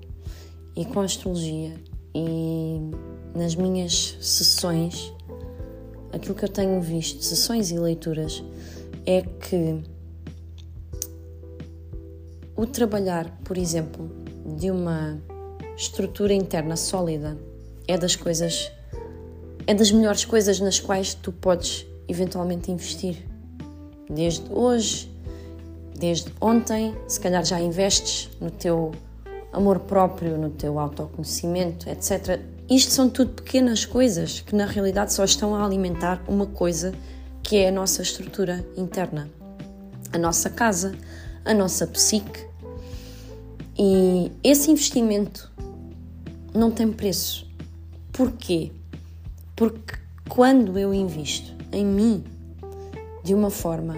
e 0.75 0.85
com 0.85 0.99
astrologia 0.99 1.73
e 2.13 2.81
nas 3.33 3.55
minhas 3.55 4.19
sessões, 4.21 5.15
aquilo 6.13 6.35
que 6.35 6.45
eu 6.45 6.49
tenho 6.49 6.81
visto, 6.83 7.23
sessões 7.23 7.71
e 7.71 7.79
leituras, 7.79 8.43
é 9.07 9.23
que 9.23 9.85
o 12.57 12.67
trabalhar, 12.67 13.31
por 13.45 13.57
exemplo, 13.57 14.11
de 14.59 14.69
uma 14.69 15.17
estrutura 15.77 16.35
interna 16.35 16.75
sólida 16.75 17.39
é 17.87 17.97
das 17.97 18.17
coisas, 18.17 18.73
é 19.65 19.75
das 19.75 19.93
melhores 19.93 20.25
coisas 20.25 20.59
nas 20.59 20.81
quais 20.81 21.15
tu 21.15 21.31
podes 21.31 21.89
eventualmente 22.11 22.71
investir. 22.71 23.25
Desde 24.09 24.52
hoje, 24.52 25.11
desde 25.97 26.33
ontem, 26.40 26.95
se 27.07 27.21
calhar 27.21 27.45
já 27.45 27.61
investes 27.61 28.29
no 28.40 28.50
teu 28.50 28.93
amor 29.52 29.81
próprio, 29.81 30.37
no 30.37 30.50
teu 30.50 30.79
autoconhecimento, 30.79 31.88
etc. 31.88 32.40
Isto 32.69 32.93
são 32.93 33.09
tudo 33.09 33.33
pequenas 33.33 33.85
coisas 33.85 34.40
que 34.40 34.55
na 34.55 34.67
realidade 34.67 35.12
só 35.12 35.25
estão 35.25 35.55
a 35.55 35.64
alimentar 35.64 36.23
uma 36.26 36.47
coisa 36.47 36.95
que 37.43 37.57
é 37.57 37.69
a 37.69 37.73
nossa 37.73 38.02
estrutura 38.02 38.64
interna, 38.76 39.31
a 40.12 40.19
nossa 40.19 40.50
casa, 40.50 40.95
a 41.45 41.55
nossa 41.55 41.87
psique. 41.87 42.47
E 43.79 44.31
esse 44.43 44.71
investimento 44.71 45.50
não 46.55 46.71
tem 46.71 46.93
preço. 46.93 47.49
Porquê? 48.12 48.73
Porque 49.57 49.95
quando 50.29 50.79
eu 50.79 50.93
invisto 50.93 51.60
em 51.73 51.85
mim 51.85 52.25
de 53.23 53.35
uma 53.35 53.50
forma 53.50 53.97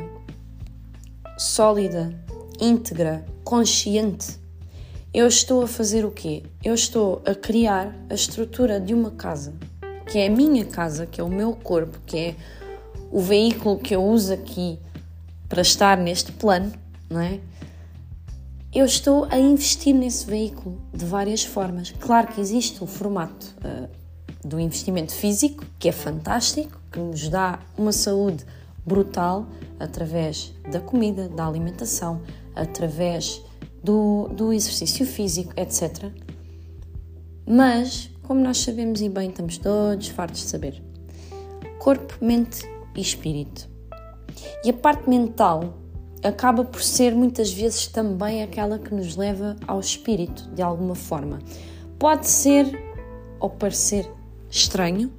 sólida, 1.38 2.14
íntegra, 2.60 3.24
consciente, 3.44 4.40
eu 5.14 5.26
estou 5.26 5.62
a 5.62 5.68
fazer 5.68 6.04
o 6.04 6.10
quê? 6.10 6.42
Eu 6.64 6.74
estou 6.74 7.22
a 7.26 7.34
criar 7.34 7.94
a 8.08 8.14
estrutura 8.14 8.80
de 8.80 8.94
uma 8.94 9.10
casa, 9.10 9.52
que 10.06 10.18
é 10.18 10.26
a 10.26 10.30
minha 10.30 10.64
casa, 10.64 11.06
que 11.06 11.20
é 11.20 11.24
o 11.24 11.28
meu 11.28 11.52
corpo, 11.52 11.98
que 12.06 12.16
é 12.16 12.36
o 13.10 13.20
veículo 13.20 13.78
que 13.78 13.94
eu 13.94 14.02
uso 14.02 14.32
aqui 14.32 14.78
para 15.48 15.60
estar 15.60 15.98
neste 15.98 16.32
plano, 16.32 16.72
não 17.10 17.20
é? 17.20 17.40
Eu 18.74 18.86
estou 18.86 19.26
a 19.30 19.38
investir 19.38 19.94
nesse 19.94 20.24
veículo 20.24 20.80
de 20.94 21.04
várias 21.04 21.44
formas. 21.44 21.90
Claro 22.00 22.28
que 22.28 22.40
existe 22.40 22.82
o 22.82 22.86
formato 22.86 23.54
uh, 23.58 23.86
do 24.42 24.58
investimento 24.58 25.12
físico, 25.12 25.62
que 25.78 25.90
é 25.90 25.92
fantástico, 25.92 26.80
que 26.92 27.00
nos 27.00 27.28
dá 27.28 27.58
uma 27.76 27.92
saúde 27.92 28.44
brutal 28.84 29.46
através 29.78 30.52
da 30.70 30.80
comida, 30.80 31.28
da 31.28 31.46
alimentação, 31.46 32.20
através 32.54 33.42
do, 33.82 34.28
do 34.28 34.52
exercício 34.52 35.06
físico, 35.06 35.52
etc. 35.56 36.10
Mas, 37.46 38.10
como 38.22 38.40
nós 38.40 38.58
sabemos 38.58 39.00
e 39.00 39.08
bem, 39.08 39.30
estamos 39.30 39.58
todos 39.58 40.08
fartos 40.08 40.42
de 40.42 40.48
saber: 40.48 40.82
corpo, 41.78 42.14
mente 42.20 42.68
e 42.94 43.00
espírito. 43.00 43.68
E 44.64 44.70
a 44.70 44.72
parte 44.72 45.08
mental 45.08 45.74
acaba 46.22 46.64
por 46.64 46.82
ser 46.82 47.14
muitas 47.14 47.52
vezes 47.52 47.88
também 47.88 48.42
aquela 48.42 48.78
que 48.78 48.94
nos 48.94 49.16
leva 49.16 49.56
ao 49.66 49.80
espírito, 49.80 50.48
de 50.50 50.62
alguma 50.62 50.94
forma. 50.94 51.40
Pode 51.98 52.28
ser 52.28 52.66
ou 53.40 53.50
parecer 53.50 54.08
estranho, 54.48 55.12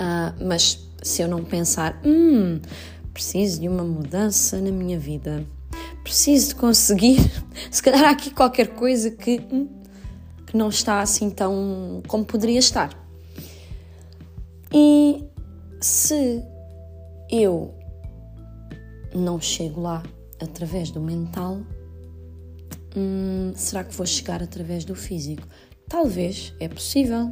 uh, 0.00 0.44
mas 0.44 0.88
se 1.02 1.22
eu 1.22 1.28
não 1.28 1.44
pensar, 1.44 2.00
hum, 2.04 2.60
preciso 3.12 3.60
de 3.60 3.68
uma 3.68 3.84
mudança 3.84 4.60
na 4.60 4.70
minha 4.70 4.98
vida, 4.98 5.44
preciso 6.02 6.48
de 6.48 6.54
conseguir, 6.56 7.18
se 7.70 7.82
calhar 7.82 8.04
há 8.04 8.10
aqui 8.10 8.30
qualquer 8.30 8.68
coisa 8.68 9.10
que, 9.10 9.40
hum, 9.52 9.68
que 10.46 10.56
não 10.56 10.68
está 10.68 11.00
assim 11.00 11.30
tão 11.30 12.02
como 12.06 12.24
poderia 12.24 12.58
estar. 12.58 12.90
E 14.72 15.24
se 15.80 16.42
eu 17.30 17.74
não 19.14 19.40
chego 19.40 19.80
lá 19.80 20.02
através 20.40 20.90
do 20.90 21.00
mental, 21.00 21.60
hum, 22.96 23.52
será 23.54 23.84
que 23.84 23.94
vou 23.94 24.06
chegar 24.06 24.42
através 24.42 24.84
do 24.84 24.94
físico? 24.94 25.46
Talvez, 25.88 26.52
é 26.60 26.68
possível 26.68 27.30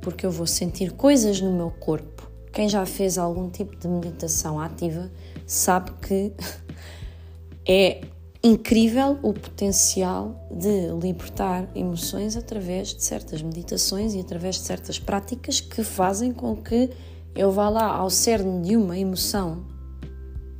porque 0.00 0.24
eu 0.24 0.30
vou 0.30 0.46
sentir 0.46 0.92
coisas 0.92 1.40
no 1.40 1.52
meu 1.52 1.70
corpo. 1.70 2.30
Quem 2.52 2.68
já 2.68 2.86
fez 2.86 3.18
algum 3.18 3.50
tipo 3.50 3.76
de 3.76 3.86
meditação 3.88 4.58
ativa 4.58 5.10
sabe 5.46 5.92
que 6.00 6.32
é 7.68 8.00
incrível 8.42 9.18
o 9.22 9.32
potencial 9.32 10.48
de 10.50 10.88
libertar 11.00 11.68
emoções 11.74 12.36
através 12.36 12.94
de 12.94 13.02
certas 13.02 13.42
meditações 13.42 14.14
e 14.14 14.20
através 14.20 14.56
de 14.56 14.62
certas 14.62 14.98
práticas 14.98 15.60
que 15.60 15.82
fazem 15.82 16.32
com 16.32 16.56
que 16.56 16.90
eu 17.34 17.50
vá 17.50 17.68
lá 17.68 17.86
ao 17.86 18.08
cerne 18.08 18.62
de 18.62 18.76
uma 18.76 18.96
emoção 18.96 19.66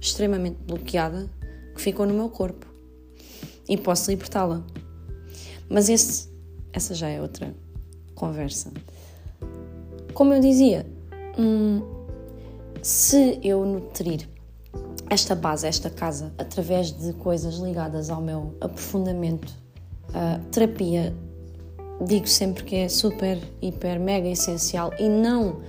extremamente 0.01 0.59
bloqueada 0.67 1.31
que 1.75 1.81
ficou 1.81 2.07
no 2.07 2.15
meu 2.15 2.29
corpo 2.29 2.67
e 3.69 3.77
posso 3.77 4.11
libertá-la. 4.11 4.65
Mas 5.69 5.89
esse, 5.89 6.29
essa 6.73 6.95
já 6.95 7.09
é 7.09 7.21
outra 7.21 7.55
conversa. 8.15 8.73
Como 10.17 10.33
eu 10.33 10.41
dizia, 10.41 10.87
hum, 11.39 11.83
se 12.81 13.39
eu 13.45 13.67
nutrir 13.67 14.27
esta 15.11 15.35
base, 15.35 15.67
esta 15.67 15.91
casa, 15.91 16.33
através 16.39 16.91
de 16.91 17.13
coisas 17.13 17.57
ligadas 17.57 18.09
ao 18.09 18.23
meu 18.23 18.55
aprofundamento, 18.59 19.53
a 20.15 20.41
terapia, 20.51 21.15
digo 22.01 22.27
sempre 22.27 22.65
que 22.65 22.77
é 22.77 22.89
super, 22.89 23.39
hiper, 23.61 24.01
mega 24.01 24.27
essencial 24.27 24.91
e 24.99 25.07
não 25.07 25.61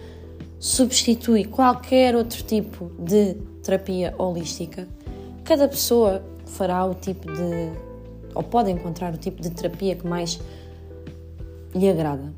substitui 0.60 1.44
qualquer 1.44 2.16
outro 2.16 2.42
tipo 2.42 2.90
de 2.98 3.34
terapia 3.62 4.16
holística. 4.18 4.88
Cada 5.44 5.68
pessoa 5.68 6.24
fará 6.46 6.86
o 6.86 6.96
tipo 6.96 7.30
de, 7.30 7.74
ou 8.34 8.44
pode 8.44 8.72
encontrar 8.72 9.14
o 9.14 9.18
tipo 9.18 9.42
de 9.42 9.50
terapia 9.50 9.94
que 9.94 10.08
mais 10.08 10.40
lhe 11.76 11.90
agrada. 11.90 12.34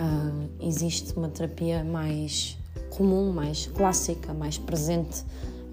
Uh, 0.00 0.48
existe 0.60 1.12
uma 1.14 1.28
terapia 1.28 1.84
mais 1.84 2.56
comum, 2.88 3.32
mais 3.32 3.66
clássica, 3.66 4.32
mais 4.32 4.56
presente 4.56 5.22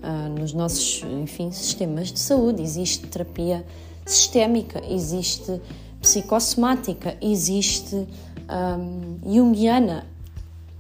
uh, 0.03 0.29
nos 0.37 0.51
nossos, 0.53 1.03
enfim, 1.21 1.49
sistemas 1.51 2.11
de 2.11 2.19
saúde. 2.19 2.61
Existe 2.61 3.07
terapia 3.07 3.65
sistémica, 4.05 4.81
existe 4.85 5.61
psicossomática, 6.01 7.17
existe 7.21 7.95
um, 7.95 9.19
junguiana, 9.25 10.05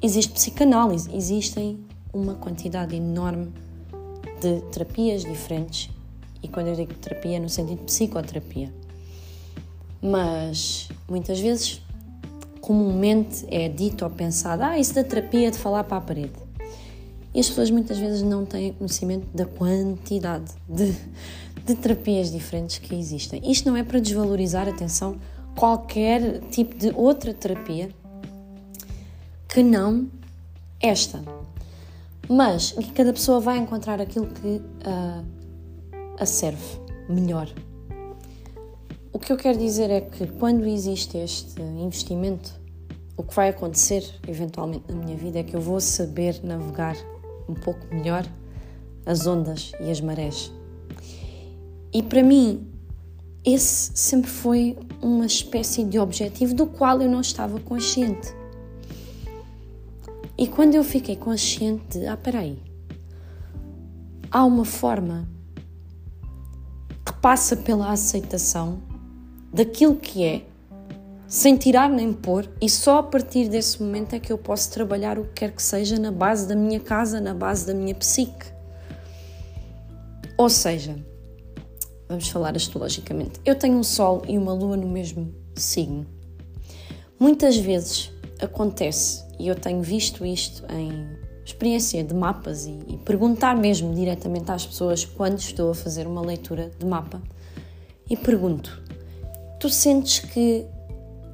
existe 0.01 0.33
psicanálise, 0.33 1.09
existem 1.13 1.79
uma 2.13 2.35
quantidade 2.35 2.95
enorme 2.95 3.51
de 4.41 4.61
terapias 4.71 5.23
diferentes. 5.23 5.89
E 6.41 6.47
quando 6.47 6.67
eu 6.67 6.75
digo 6.75 6.93
terapia, 6.93 7.39
no 7.39 7.49
sentido 7.49 7.79
de 7.79 7.85
psicoterapia. 7.85 8.73
Mas 10.01 10.89
muitas 11.09 11.39
vezes 11.39 11.81
comumente 12.67 13.45
é 13.49 13.69
dito 13.69 14.03
ou 14.03 14.11
pensado, 14.11 14.61
ah, 14.61 14.77
isso 14.77 14.93
da 14.93 15.01
terapia 15.01 15.49
de 15.49 15.57
falar 15.57 15.85
para 15.85 15.99
a 15.99 16.01
parede. 16.01 16.33
E 17.33 17.39
as 17.39 17.47
pessoas 17.47 17.71
muitas 17.71 17.97
vezes 17.97 18.21
não 18.21 18.45
têm 18.45 18.73
conhecimento 18.73 19.25
da 19.33 19.45
quantidade 19.45 20.51
de, 20.67 20.93
de 21.65 21.75
terapias 21.75 22.29
diferentes 22.29 22.77
que 22.77 22.93
existem. 22.93 23.41
Isto 23.49 23.69
não 23.69 23.77
é 23.77 23.83
para 23.83 24.01
desvalorizar, 24.01 24.67
atenção, 24.67 25.15
qualquer 25.55 26.41
tipo 26.49 26.75
de 26.75 26.91
outra 26.93 27.33
terapia 27.33 27.89
que 29.47 29.63
não 29.63 30.09
esta. 30.81 31.23
Mas 32.27 32.75
cada 32.93 33.13
pessoa 33.13 33.39
vai 33.39 33.59
encontrar 33.59 34.01
aquilo 34.01 34.27
que 34.27 34.57
uh, 34.57 35.25
a 36.19 36.25
serve 36.25 36.81
melhor. 37.07 37.47
O 39.17 39.19
que 39.19 39.33
eu 39.33 39.37
quero 39.37 39.57
dizer 39.57 39.89
é 39.89 39.99
que 39.99 40.27
quando 40.27 40.67
existe 40.67 41.17
este 41.17 41.59
investimento, 41.59 42.53
o 43.17 43.23
que 43.23 43.33
vai 43.33 43.49
acontecer 43.49 44.07
eventualmente 44.27 44.83
na 44.87 44.95
minha 44.95 45.17
vida 45.17 45.39
é 45.39 45.43
que 45.43 45.55
eu 45.55 45.59
vou 45.59 45.81
saber 45.81 46.39
navegar 46.43 46.95
um 47.49 47.55
pouco 47.55 47.79
melhor 47.91 48.23
as 49.07 49.25
ondas 49.25 49.71
e 49.81 49.89
as 49.89 49.99
marés. 50.01 50.53
E 51.91 52.03
para 52.03 52.21
mim, 52.21 52.71
esse 53.43 53.91
sempre 53.95 54.29
foi 54.29 54.77
uma 55.01 55.25
espécie 55.25 55.83
de 55.83 55.97
objetivo 55.97 56.53
do 56.53 56.67
qual 56.67 57.01
eu 57.01 57.09
não 57.09 57.21
estava 57.21 57.59
consciente. 57.59 58.31
E 60.37 60.45
quando 60.45 60.75
eu 60.75 60.83
fiquei 60.83 61.15
consciente 61.15 61.97
de, 61.97 62.05
ah, 62.05 62.17
peraí, 62.17 62.59
há 64.29 64.45
uma 64.45 64.63
forma 64.63 65.27
que 67.03 67.13
passa 67.13 67.57
pela 67.57 67.89
aceitação 67.89 68.85
daquilo 69.57 69.95
que 69.95 70.23
é, 70.23 70.43
sem 71.27 71.57
tirar 71.57 71.89
nem 71.89 72.13
pôr, 72.13 72.47
e 72.61 72.69
só 72.69 72.99
a 72.99 73.03
partir 73.03 73.49
desse 73.49 73.81
momento 73.81 74.13
é 74.13 74.19
que 74.19 74.31
eu 74.31 74.37
posso 74.37 74.71
trabalhar 74.71 75.17
o 75.17 75.23
que 75.23 75.33
quer 75.33 75.51
que 75.51 75.63
seja 75.63 75.97
na 75.97 76.11
base 76.11 76.47
da 76.47 76.55
minha 76.55 76.79
casa, 76.79 77.19
na 77.19 77.33
base 77.33 77.65
da 77.65 77.73
minha 77.73 77.95
psique. 77.95 78.45
Ou 80.37 80.47
seja, 80.47 80.95
vamos 82.07 82.29
falar 82.29 82.55
astrologicamente, 82.55 83.41
eu 83.43 83.55
tenho 83.55 83.79
um 83.79 83.83
Sol 83.83 84.21
e 84.27 84.37
uma 84.37 84.53
Lua 84.53 84.77
no 84.77 84.87
mesmo 84.87 85.33
signo. 85.55 86.05
Muitas 87.19 87.57
vezes 87.57 88.11
acontece, 88.39 89.25
e 89.39 89.47
eu 89.47 89.55
tenho 89.55 89.81
visto 89.81 90.23
isto 90.23 90.63
em 90.71 91.17
experiência 91.43 92.03
de 92.03 92.13
mapas 92.13 92.67
e, 92.67 92.77
e, 92.87 92.97
perguntar 92.97 93.57
mesmo 93.57 93.91
diretamente 93.95 94.51
às 94.51 94.67
pessoas 94.67 95.03
quando 95.03 95.39
estou 95.39 95.71
a 95.71 95.75
fazer 95.75 96.05
uma 96.05 96.21
leitura 96.21 96.69
de 96.77 96.85
mapa 96.85 97.19
e 98.07 98.15
pergunto: 98.15 98.86
tu 99.59 99.69
sentes 99.69 100.19
que 100.19 100.65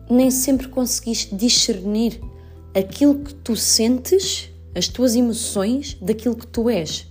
nem 0.10 0.30
sempre 0.30 0.68
conseguiste 0.68 1.36
discernir 1.36 2.20
aquilo 2.76 3.20
que 3.20 3.34
tu 3.34 3.56
sentes, 3.56 4.50
as 4.76 4.88
tuas 4.88 5.16
emoções, 5.16 5.98
daquilo 6.02 6.36
que 6.36 6.48
tu 6.48 6.70
és? 6.70 7.08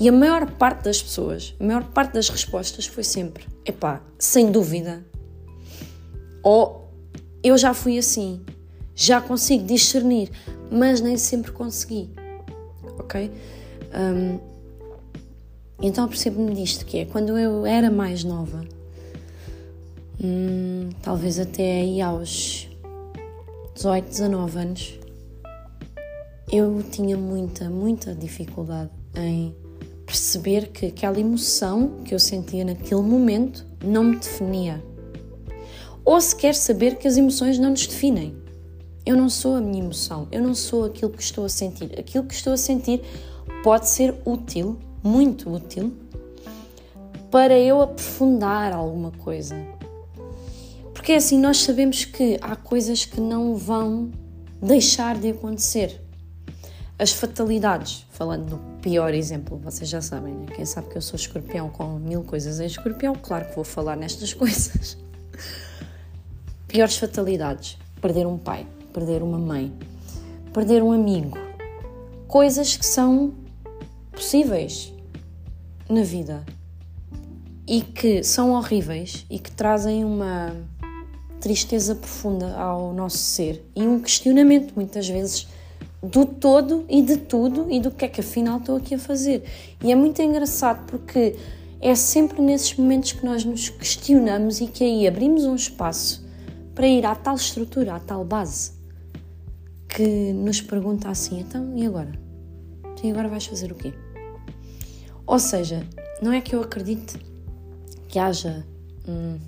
E 0.00 0.08
a 0.08 0.12
maior 0.12 0.50
parte 0.52 0.84
das 0.84 1.02
pessoas, 1.02 1.54
a 1.58 1.64
maior 1.64 1.84
parte 1.84 2.14
das 2.14 2.28
respostas 2.28 2.86
foi 2.86 3.02
sempre: 3.02 3.46
epá, 3.64 4.02
sem 4.18 4.50
dúvida. 4.50 5.04
Ou 6.42 6.88
eu 7.42 7.58
já 7.58 7.74
fui 7.74 7.98
assim, 7.98 8.40
já 8.94 9.20
consigo 9.20 9.64
discernir, 9.64 10.30
mas 10.70 11.00
nem 11.00 11.16
sempre 11.16 11.50
consegui 11.52 12.10
ok? 13.08 13.30
Um, 13.94 14.38
então 15.80 16.06
percebo-me 16.08 16.54
disto, 16.54 16.84
que 16.84 16.98
é 16.98 17.04
quando 17.04 17.38
eu 17.38 17.64
era 17.64 17.90
mais 17.90 18.22
nova, 18.24 18.62
hum, 20.22 20.90
talvez 21.02 21.38
até 21.38 21.80
aí 21.80 22.00
aos 22.00 22.68
18, 23.74 24.08
19 24.08 24.58
anos, 24.58 24.98
eu 26.50 26.82
tinha 26.90 27.16
muita, 27.16 27.68
muita 27.70 28.14
dificuldade 28.14 28.90
em 29.14 29.54
perceber 30.04 30.68
que 30.68 30.86
aquela 30.86 31.20
emoção 31.20 31.98
que 32.04 32.14
eu 32.14 32.18
sentia 32.18 32.64
naquele 32.64 33.02
momento 33.02 33.66
não 33.84 34.02
me 34.02 34.16
definia. 34.16 34.82
Ou 36.04 36.20
sequer 36.20 36.54
saber 36.54 36.96
que 36.96 37.06
as 37.06 37.18
emoções 37.18 37.58
não 37.58 37.70
nos 37.70 37.86
definem. 37.86 38.34
Eu 39.04 39.16
não 39.16 39.28
sou 39.28 39.56
a 39.56 39.60
minha 39.60 39.82
emoção, 39.82 40.26
eu 40.32 40.42
não 40.42 40.54
sou 40.54 40.86
aquilo 40.86 41.10
que 41.10 41.22
estou 41.22 41.44
a 41.44 41.48
sentir. 41.48 41.98
Aquilo 41.98 42.24
que 42.24 42.34
estou 42.34 42.54
a 42.54 42.56
sentir 42.56 43.02
pode 43.62 43.88
ser 43.88 44.14
útil, 44.24 44.78
muito 45.02 45.50
útil, 45.54 45.92
para 47.30 47.58
eu 47.58 47.80
aprofundar 47.82 48.72
alguma 48.72 49.10
coisa. 49.10 49.77
Porque 50.98 51.12
é 51.12 51.16
assim, 51.16 51.38
nós 51.38 51.58
sabemos 51.58 52.04
que 52.04 52.36
há 52.42 52.56
coisas 52.56 53.04
que 53.04 53.20
não 53.20 53.54
vão 53.54 54.10
deixar 54.60 55.16
de 55.16 55.30
acontecer. 55.30 56.02
As 56.98 57.12
fatalidades, 57.12 58.04
falando 58.10 58.50
no 58.50 58.58
pior 58.82 59.14
exemplo, 59.14 59.56
vocês 59.62 59.88
já 59.88 60.02
sabem, 60.02 60.34
né? 60.34 60.46
quem 60.54 60.66
sabe 60.66 60.88
que 60.88 60.98
eu 60.98 61.02
sou 61.02 61.14
escorpião 61.14 61.70
com 61.70 61.98
mil 61.98 62.24
coisas 62.24 62.58
em 62.58 62.66
escorpião, 62.66 63.14
claro 63.14 63.46
que 63.46 63.54
vou 63.54 63.64
falar 63.64 63.96
nestas 63.96 64.34
coisas. 64.34 64.98
Piores 66.66 66.96
fatalidades: 66.96 67.78
perder 68.02 68.26
um 68.26 68.36
pai 68.36 68.66
perder 68.92 69.22
uma 69.22 69.38
mãe, 69.38 69.72
perder 70.52 70.82
um 70.82 70.90
amigo. 70.90 71.38
Coisas 72.26 72.76
que 72.76 72.84
são 72.84 73.32
possíveis 74.10 74.92
na 75.88 76.02
vida 76.02 76.44
e 77.66 77.80
que 77.80 78.24
são 78.24 78.50
horríveis 78.50 79.24
e 79.30 79.38
que 79.38 79.52
trazem 79.52 80.04
uma 80.04 80.52
tristeza 81.40 81.94
profunda 81.94 82.54
ao 82.56 82.92
nosso 82.92 83.18
ser 83.18 83.64
e 83.74 83.82
um 83.82 84.00
questionamento 84.00 84.72
muitas 84.74 85.08
vezes 85.08 85.46
do 86.02 86.24
todo 86.24 86.84
e 86.88 87.02
de 87.02 87.16
tudo 87.16 87.66
e 87.70 87.80
do 87.80 87.90
que 87.90 88.04
é 88.04 88.08
que 88.08 88.20
afinal 88.20 88.58
estou 88.58 88.76
aqui 88.76 88.94
a 88.94 88.98
fazer. 88.98 89.44
E 89.82 89.90
é 89.90 89.94
muito 89.94 90.20
engraçado 90.22 90.86
porque 90.86 91.36
é 91.80 91.94
sempre 91.94 92.40
nesses 92.40 92.76
momentos 92.76 93.12
que 93.12 93.24
nós 93.24 93.44
nos 93.44 93.68
questionamos 93.68 94.60
e 94.60 94.66
que 94.66 94.84
aí 94.84 95.06
abrimos 95.06 95.44
um 95.44 95.54
espaço 95.54 96.24
para 96.74 96.86
ir 96.86 97.04
à 97.04 97.14
tal 97.14 97.34
estrutura, 97.34 97.94
à 97.94 98.00
tal 98.00 98.24
base 98.24 98.72
que 99.88 100.32
nos 100.32 100.60
pergunta 100.60 101.08
assim: 101.08 101.40
então 101.40 101.76
e 101.76 101.86
agora? 101.86 102.12
E 103.02 103.10
agora 103.10 103.28
vais 103.28 103.46
fazer 103.46 103.72
o 103.72 103.74
quê? 103.74 103.92
Ou 105.26 105.38
seja, 105.38 105.86
não 106.22 106.32
é 106.32 106.40
que 106.40 106.54
eu 106.54 106.62
acredite 106.62 107.18
que 108.08 108.18
haja. 108.18 108.66
Hum, 109.06 109.38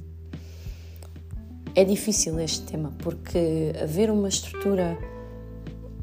é 1.75 1.85
difícil 1.85 2.39
este 2.41 2.63
tema, 2.63 2.93
porque 2.99 3.73
haver 3.83 4.11
uma 4.11 4.29
estrutura 4.29 4.99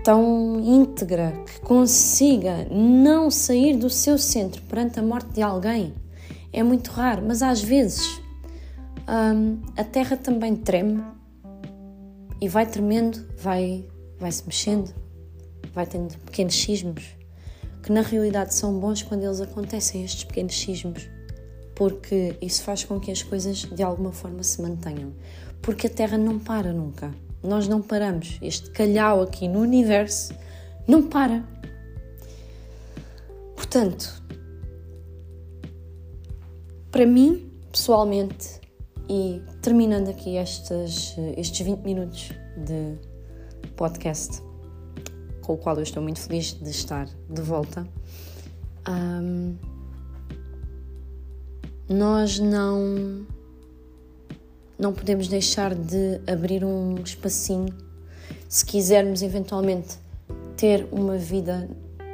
tão 0.03 0.61
íntegra 0.63 1.33
que 1.45 1.59
consiga 1.61 2.65
não 2.71 3.29
sair 3.29 3.75
do 3.75 3.89
seu 3.89 4.17
centro 4.17 4.61
perante 4.63 4.99
a 4.99 5.03
morte 5.03 5.29
de 5.33 5.41
alguém 5.41 5.93
é 6.53 6.63
muito 6.63 6.91
raro, 6.91 7.23
mas 7.27 7.41
às 7.41 7.61
vezes 7.61 8.21
hum, 9.07 9.59
a 9.75 9.83
terra 9.83 10.15
também 10.15 10.55
treme 10.55 11.03
e 12.39 12.47
vai 12.47 12.65
tremendo, 12.65 13.25
vai 13.37 13.85
vai-se 14.19 14.43
mexendo, 14.45 14.93
vai 15.73 15.85
tendo 15.85 16.17
pequenos 16.19 16.55
sismos, 16.55 17.03
que 17.83 17.91
na 17.91 18.01
realidade 18.01 18.53
são 18.53 18.79
bons 18.79 19.03
quando 19.03 19.23
eles 19.23 19.41
acontecem, 19.41 20.03
estes 20.03 20.23
pequenos 20.23 20.59
sismos, 20.59 21.09
porque 21.77 22.35
isso 22.41 22.63
faz 22.63 22.83
com 22.83 22.99
que 22.99 23.11
as 23.11 23.21
coisas 23.21 23.57
de 23.57 23.83
alguma 23.83 24.11
forma 24.11 24.41
se 24.41 24.59
mantenham. 24.59 25.13
Porque 25.61 25.85
a 25.85 25.89
Terra 25.89 26.17
não 26.17 26.39
para 26.39 26.73
nunca. 26.73 27.13
Nós 27.43 27.67
não 27.67 27.83
paramos. 27.83 28.39
Este 28.41 28.71
calhau 28.71 29.21
aqui 29.21 29.47
no 29.47 29.59
universo 29.59 30.33
não 30.87 31.03
para. 31.03 31.43
Portanto, 33.55 34.23
para 36.89 37.05
mim, 37.05 37.47
pessoalmente, 37.71 38.59
e 39.07 39.39
terminando 39.61 40.09
aqui 40.09 40.35
estes, 40.35 41.15
estes 41.37 41.59
20 41.63 41.81
minutos 41.81 42.31
de 42.65 42.97
podcast, 43.75 44.41
com 45.43 45.53
o 45.53 45.57
qual 45.57 45.75
eu 45.75 45.83
estou 45.83 46.01
muito 46.01 46.21
feliz 46.21 46.53
de 46.53 46.71
estar 46.71 47.07
de 47.29 47.41
volta. 47.41 47.87
Um, 48.89 49.76
nós 51.89 52.37
não 52.37 53.25
não 54.77 54.93
podemos 54.93 55.27
deixar 55.27 55.73
de 55.73 56.21
abrir 56.27 56.63
um 56.63 56.95
espacinho 57.03 57.73
se 58.47 58.63
quisermos 58.65 59.21
eventualmente 59.21 59.97
ter 60.55 60.87
uma 60.91 61.17
vida 61.17 61.67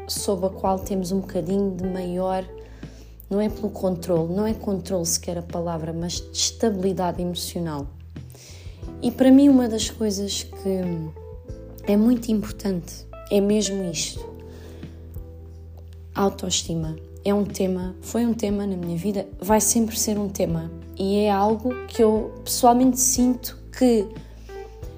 sob 0.08 0.46
a 0.46 0.50
qual 0.50 0.80
temos 0.80 1.12
um 1.12 1.20
bocadinho 1.20 1.76
de 1.76 1.84
maior 1.86 2.46
não 3.30 3.42
é 3.42 3.50
pelo 3.50 3.72
controle, 3.72 4.34
não 4.34 4.46
é 4.46 4.54
controle 4.54 5.06
sequer 5.06 5.40
a 5.40 5.42
palavra, 5.42 5.92
mas 5.92 6.22
de 6.22 6.38
estabilidade 6.38 7.22
emocional. 7.22 7.88
E 9.02 9.12
para 9.12 9.32
mim 9.32 9.50
uma 9.50 9.68
das 9.68 9.90
coisas 9.90 10.44
que 10.44 10.82
é 11.92 11.98
muito 11.98 12.32
importante, 12.32 13.08
é 13.32 13.42
mesmo 13.42 13.84
isto. 13.92 14.24
autoestima 16.14 16.96
é 17.26 17.34
um 17.34 17.46
tema, 17.46 17.96
foi 18.02 18.26
um 18.26 18.34
tema 18.34 18.66
na 18.68 18.76
minha 18.76 18.98
vida, 18.98 19.28
vai 19.40 19.62
sempre 19.62 19.98
ser 19.98 20.18
um 20.18 20.28
tema. 20.28 20.72
E 20.98 21.20
é 21.20 21.32
algo 21.32 21.74
que 21.88 22.04
eu 22.04 22.34
pessoalmente 22.44 23.00
sinto 23.00 23.58
que 23.78 24.08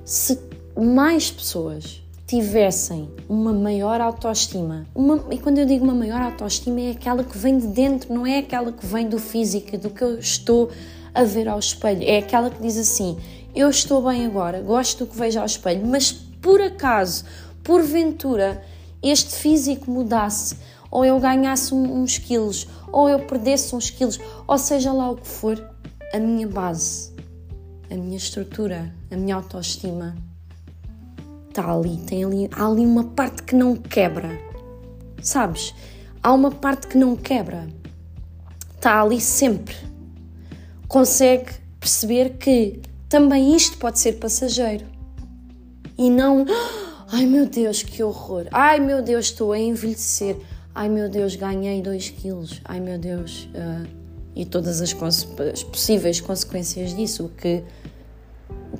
se 0.03 0.39
mais 0.75 1.31
pessoas 1.31 2.01
tivessem 2.27 3.09
uma 3.29 3.53
maior 3.53 4.01
autoestima, 4.01 4.85
uma, 4.95 5.23
e 5.31 5.37
quando 5.37 5.59
eu 5.59 5.65
digo 5.65 5.83
uma 5.83 5.93
maior 5.93 6.21
autoestima 6.21 6.81
é 6.81 6.91
aquela 6.91 7.23
que 7.23 7.37
vem 7.37 7.57
de 7.57 7.67
dentro, 7.67 8.13
não 8.13 8.25
é 8.25 8.39
aquela 8.39 8.71
que 8.71 8.85
vem 8.85 9.07
do 9.07 9.19
físico, 9.19 9.77
do 9.77 9.89
que 9.91 10.03
eu 10.03 10.17
estou 10.17 10.71
a 11.13 11.23
ver 11.23 11.47
ao 11.47 11.59
espelho, 11.59 12.03
é 12.03 12.17
aquela 12.17 12.49
que 12.49 12.61
diz 12.61 12.77
assim: 12.77 13.17
eu 13.55 13.69
estou 13.69 14.01
bem 14.01 14.25
agora, 14.25 14.59
gosto 14.61 15.05
do 15.05 15.11
que 15.11 15.17
vejo 15.17 15.39
ao 15.39 15.45
espelho, 15.45 15.85
mas 15.85 16.11
por 16.11 16.59
acaso, 16.61 17.23
porventura, 17.63 18.61
este 19.01 19.35
físico 19.35 19.89
mudasse, 19.89 20.57
ou 20.95 21.03
eu 21.03 21.19
ganhasse 21.19 21.73
uns 21.73 22.17
quilos, 22.17 22.65
ou 22.89 23.09
eu 23.09 23.19
perdesse 23.19 23.75
uns 23.75 23.89
quilos, 23.89 24.17
ou 24.47 24.57
seja 24.57 24.93
lá 24.93 25.11
o 25.11 25.17
que 25.17 25.27
for, 25.27 25.61
a 26.13 26.17
minha 26.17 26.47
base, 26.47 27.13
a 27.91 27.95
minha 27.95 28.15
estrutura, 28.15 28.95
a 29.11 29.17
minha 29.17 29.35
autoestima 29.35 30.15
está 31.49 31.69
ali, 31.69 31.97
tem 31.97 32.23
ali, 32.23 32.49
há 32.49 32.65
ali 32.65 32.85
uma 32.85 33.03
parte 33.03 33.43
que 33.43 33.53
não 33.53 33.75
quebra. 33.75 34.39
Sabes? 35.21 35.75
Há 36.23 36.31
uma 36.31 36.49
parte 36.49 36.87
que 36.87 36.97
não 36.97 37.17
quebra. 37.17 37.67
Está 38.77 39.01
ali 39.01 39.19
sempre. 39.19 39.75
Consegue 40.87 41.51
perceber 41.77 42.37
que 42.37 42.81
também 43.09 43.53
isto 43.53 43.77
pode 43.79 43.99
ser 43.99 44.13
passageiro 44.13 44.85
e 45.97 46.09
não 46.09 46.45
ai 47.11 47.25
meu 47.25 47.45
Deus, 47.45 47.83
que 47.83 48.01
horror, 48.01 48.47
ai 48.49 48.79
meu 48.79 49.01
Deus, 49.01 49.25
estou 49.25 49.51
a 49.51 49.59
envelhecer, 49.59 50.37
ai 50.75 50.89
meu 50.89 51.09
Deus, 51.09 51.37
ganhei 51.37 51.81
2 51.81 52.09
quilos, 52.09 52.61
ai 52.65 52.81
meu 52.81 52.99
Deus, 52.99 53.49
uh, 53.55 53.87
e 54.35 54.45
todas 54.45 54.81
as, 54.81 54.93
as, 55.01 55.63
possíveis 55.63 56.19
consequências 56.19 56.93
disso, 56.93 57.25
o 57.25 57.29
que, 57.29 57.63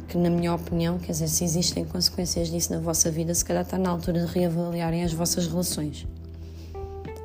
que, 0.10 0.17
na 0.17 0.29
minha 0.29 0.53
opinião, 0.53 0.99
quer 0.99 1.13
dizer, 1.13 1.29
se 1.29 1.45
existem 1.45 1.86
consequências 1.86 2.49
disso 2.49 2.73
na 2.73 2.79
vossa 2.79 3.10
vida, 3.10 3.34
se 3.34 3.45
calhar 3.45 3.63
está 3.63 3.77
na 3.77 3.89
altura 3.89 4.25
de 4.25 4.31
reavaliarem 4.34 5.05
as 5.05 5.13
vossas 5.13 5.47
relações. 5.47 6.05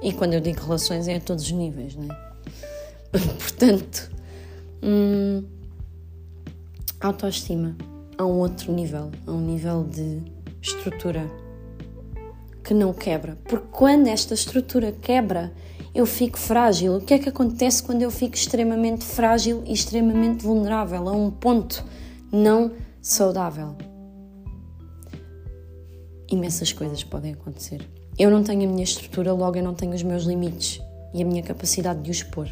E 0.01 0.13
quando 0.13 0.35
eu 0.35 0.41
digo 0.41 0.61
relações 0.61 1.09
é 1.09 1.17
a 1.17 1.21
todos 1.21 1.45
os 1.45 1.51
níveis, 1.51 1.97
não 1.97 2.05
é? 2.05 2.31
Portanto, 3.39 4.11
hum, 4.83 5.45
autoestima 7.01 7.77
a 8.17 8.25
um 8.25 8.39
outro 8.39 8.73
nível, 8.73 9.11
a 9.27 9.33
um 9.33 9.41
nível 9.41 9.83
de 9.85 10.23
estrutura 10.63 11.29
que 12.63 12.75
não 12.75 12.93
quebra. 12.93 13.39
Porque 13.45 13.67
quando 13.71 14.07
esta 14.07 14.35
estrutura 14.35 14.93
quebra, 14.93 15.53
eu 15.95 16.07
fico 16.07 16.39
frágil. 16.39 16.97
O 16.97 17.01
que 17.01 17.15
é 17.15 17.19
que 17.19 17.29
acontece 17.29 17.83
quando 17.83 18.03
eu 18.03 18.11
fico 18.11 18.35
extremamente 18.35 19.05
frágil 19.05 19.63
e 19.67 19.73
extremamente 19.73 20.45
vulnerável 20.45 21.09
a 21.09 21.13
um 21.13 21.31
ponto 21.31 21.85
não 22.33 22.73
saudável? 23.01 23.77
Imensas 26.31 26.73
coisas 26.73 27.03
podem 27.03 27.33
acontecer. 27.33 27.89
Eu 28.19 28.31
não 28.31 28.45
tenho 28.45 28.69
a 28.69 28.73
minha 28.73 28.85
estrutura, 28.85 29.33
logo 29.33 29.57
eu 29.57 29.63
não 29.63 29.75
tenho 29.75 29.95
os 29.95 30.03
meus 30.03 30.25
limites 30.25 30.81
e 31.13 31.23
a 31.23 31.25
minha 31.25 31.43
capacidade 31.43 32.03
de 32.03 32.11
os 32.11 32.19
expor 32.19 32.49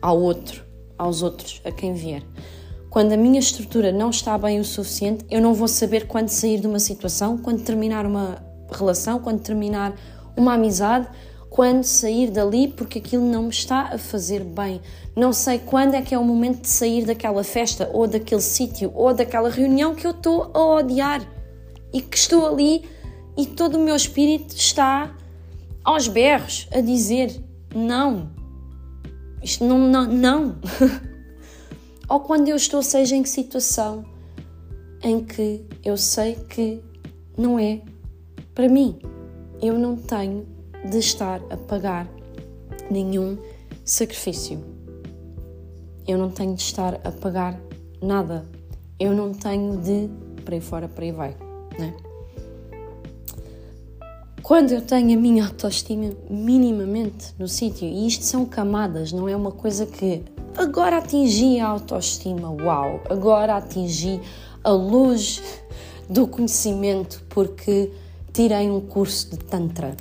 ao 0.00 0.20
outro, 0.20 0.64
aos 0.96 1.22
outros, 1.22 1.60
a 1.64 1.72
quem 1.72 1.92
vier. 1.92 2.22
Quando 2.88 3.12
a 3.12 3.16
minha 3.16 3.38
estrutura 3.38 3.92
não 3.92 4.10
está 4.10 4.38
bem 4.38 4.58
o 4.58 4.64
suficiente, 4.64 5.24
eu 5.30 5.42
não 5.42 5.52
vou 5.52 5.68
saber 5.68 6.06
quando 6.06 6.28
sair 6.28 6.58
de 6.58 6.66
uma 6.66 6.78
situação, 6.78 7.36
quando 7.36 7.62
terminar 7.62 8.06
uma 8.06 8.42
relação, 8.70 9.18
quando 9.18 9.40
terminar 9.40 9.94
uma 10.36 10.54
amizade, 10.54 11.08
quando 11.48 11.82
sair 11.84 12.30
dali, 12.30 12.68
porque 12.68 12.98
aquilo 12.98 13.24
não 13.24 13.44
me 13.44 13.50
está 13.50 13.94
a 13.94 13.98
fazer 13.98 14.44
bem. 14.44 14.80
Não 15.16 15.32
sei 15.32 15.58
quando 15.58 15.94
é 15.94 16.02
que 16.02 16.14
é 16.14 16.18
o 16.18 16.24
momento 16.24 16.62
de 16.62 16.68
sair 16.68 17.04
daquela 17.04 17.42
festa, 17.42 17.90
ou 17.92 18.06
daquele 18.06 18.40
sítio, 18.40 18.92
ou 18.94 19.12
daquela 19.14 19.48
reunião 19.48 19.94
que 19.94 20.06
eu 20.06 20.12
estou 20.12 20.50
a 20.54 20.76
odiar 20.76 21.26
e 21.92 22.00
que 22.00 22.16
estou 22.16 22.46
ali 22.46 22.84
e 23.36 23.46
todo 23.46 23.76
o 23.76 23.84
meu 23.84 23.96
espírito 23.96 24.54
está 24.54 25.14
aos 25.84 26.08
berros 26.08 26.68
a 26.72 26.80
dizer: 26.80 27.40
não, 27.74 28.30
isto 29.42 29.64
não, 29.64 29.78
não, 29.78 30.06
não. 30.06 30.56
Ou 32.08 32.20
quando 32.20 32.48
eu 32.48 32.56
estou, 32.56 32.82
seja 32.82 33.14
em 33.14 33.22
que 33.22 33.28
situação 33.28 34.04
em 35.02 35.24
que 35.24 35.64
eu 35.84 35.96
sei 35.96 36.34
que 36.48 36.82
não 37.36 37.58
é 37.58 37.80
para 38.58 38.68
mim. 38.68 38.98
Eu 39.62 39.78
não 39.78 39.94
tenho 39.94 40.44
de 40.90 40.98
estar 40.98 41.40
a 41.48 41.56
pagar 41.56 42.08
nenhum 42.90 43.38
sacrifício. 43.84 44.60
Eu 46.08 46.18
não 46.18 46.28
tenho 46.28 46.56
de 46.56 46.62
estar 46.62 47.00
a 47.04 47.12
pagar 47.12 47.56
nada. 48.02 48.44
Eu 48.98 49.14
não 49.14 49.32
tenho 49.32 49.76
de 49.76 50.10
para 50.44 50.56
aí 50.56 50.60
fora, 50.60 50.88
para 50.88 51.04
aí 51.04 51.12
vai, 51.12 51.36
né? 51.78 51.94
Quando 54.42 54.72
eu 54.72 54.82
tenho 54.82 55.16
a 55.16 55.20
minha 55.20 55.44
autoestima 55.44 56.10
minimamente 56.28 57.34
no 57.38 57.46
sítio, 57.46 57.86
e 57.86 58.08
isto 58.08 58.24
são 58.24 58.44
camadas, 58.44 59.12
não 59.12 59.28
é 59.28 59.36
uma 59.36 59.52
coisa 59.52 59.86
que 59.86 60.24
agora 60.56 60.98
atingi 60.98 61.60
a 61.60 61.68
autoestima, 61.68 62.50
uau, 62.50 63.02
agora 63.08 63.54
atingi 63.54 64.20
a 64.64 64.70
luz 64.70 65.40
do 66.10 66.26
conhecimento 66.26 67.24
porque 67.28 67.92
tirei 68.38 68.70
um 68.70 68.80
curso 68.80 69.30
de 69.30 69.36
Tantra, 69.38 69.96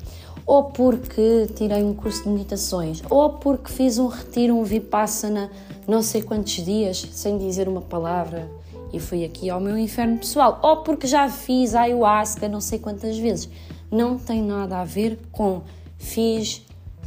ou 0.46 0.66
porque 0.66 1.48
tirei 1.56 1.82
um 1.82 1.96
curso 1.96 2.22
de 2.22 2.30
meditações, 2.30 3.02
ou 3.10 3.32
porque 3.32 3.72
fiz 3.72 3.98
um 3.98 4.06
retiro, 4.06 4.56
um 4.56 4.64
Vipassana, 4.64 5.50
não 5.88 6.04
sei 6.04 6.22
quantos 6.22 6.64
dias, 6.64 7.04
sem 7.14 7.40
dizer 7.40 7.68
uma 7.68 7.82
palavra, 7.82 8.48
e 8.94 9.00
fui 9.00 9.26
aqui 9.26 9.50
ao 9.50 9.60
meu 9.60 9.76
inferno 9.76 10.20
pessoal, 10.20 10.60
ou 10.62 10.84
porque 10.84 11.08
já 11.08 11.28
fiz 11.28 11.74
ayahuasca 11.74 12.48
não 12.48 12.62
sei 12.62 12.78
quantas 12.78 13.18
vezes. 13.18 13.50
Não 13.90 14.20
tem 14.20 14.44
nada 14.44 14.82
a 14.82 14.86
ver 14.86 15.20
com 15.32 15.64
fiz 15.98 16.62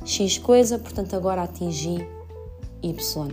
X 0.05 0.37
coisa, 0.37 0.81
portanto 0.81 1.15
agora 1.15 1.45
atingi 1.45 2.05
Y. 2.83 3.29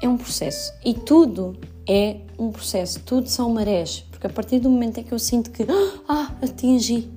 É 0.00 0.08
um 0.08 0.16
processo. 0.16 0.72
E 0.82 0.94
tudo 0.94 1.58
é 1.86 2.20
um 2.38 2.50
processo, 2.50 3.00
tudo 3.00 3.28
são 3.28 3.52
marés, 3.52 4.05
porque 4.16 4.26
a 4.26 4.30
partir 4.30 4.60
do 4.60 4.70
momento 4.70 4.98
em 4.98 5.04
que 5.04 5.12
eu 5.12 5.18
sinto 5.18 5.50
que 5.50 5.66
ah, 6.08 6.34
atingi, 6.40 7.10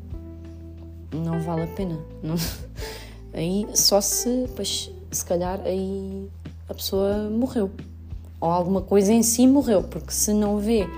não 1.13 1.41
vale 1.41 1.63
a 1.63 1.67
pena. 1.67 1.97
Não. 2.21 2.35
Aí 3.33 3.65
só 3.73 4.01
se, 4.01 4.49
pois, 4.53 4.91
se 5.09 5.23
calhar 5.23 5.61
aí 5.61 6.27
a 6.67 6.73
pessoa 6.73 7.29
morreu. 7.29 7.71
Ou 8.41 8.49
alguma 8.49 8.81
coisa 8.81 9.13
em 9.13 9.21
si 9.21 9.45
morreu, 9.47 9.83
porque 9.83 10.11
se 10.11 10.33
não 10.33 10.57
vê 10.57 10.89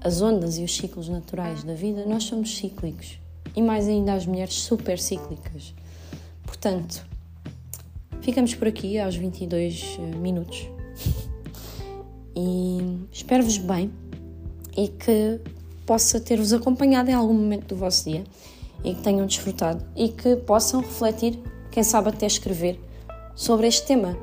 as 0.00 0.22
ondas 0.22 0.56
e 0.56 0.64
os 0.64 0.74
ciclos 0.74 1.08
naturais 1.08 1.62
da 1.62 1.74
vida, 1.74 2.04
nós 2.06 2.24
somos 2.24 2.56
cíclicos. 2.56 3.18
E 3.54 3.62
mais 3.62 3.86
ainda 3.86 4.14
as 4.14 4.26
mulheres 4.26 4.54
super 4.54 4.98
cíclicas. 4.98 5.74
Portanto, 6.44 7.06
ficamos 8.20 8.54
por 8.54 8.66
aqui 8.66 8.98
aos 8.98 9.14
22 9.14 9.98
eh, 9.98 10.16
minutos. 10.16 10.66
E 12.38 13.06
espero-vos 13.10 13.56
bem 13.56 13.90
e 14.76 14.88
que 14.88 15.40
possa 15.84 16.20
ter-vos 16.20 16.52
acompanhado 16.52 17.10
em 17.10 17.14
algum 17.14 17.34
momento 17.34 17.68
do 17.68 17.76
vosso 17.76 18.10
dia 18.10 18.24
e 18.84 18.94
que 18.94 19.02
tenham 19.02 19.26
desfrutado 19.26 19.84
e 19.96 20.08
que 20.08 20.36
possam 20.36 20.80
refletir, 20.80 21.38
quem 21.70 21.82
sabe 21.82 22.08
até 22.08 22.26
escrever, 22.26 22.80
sobre 23.34 23.66
este 23.66 23.86
tema, 23.86 24.16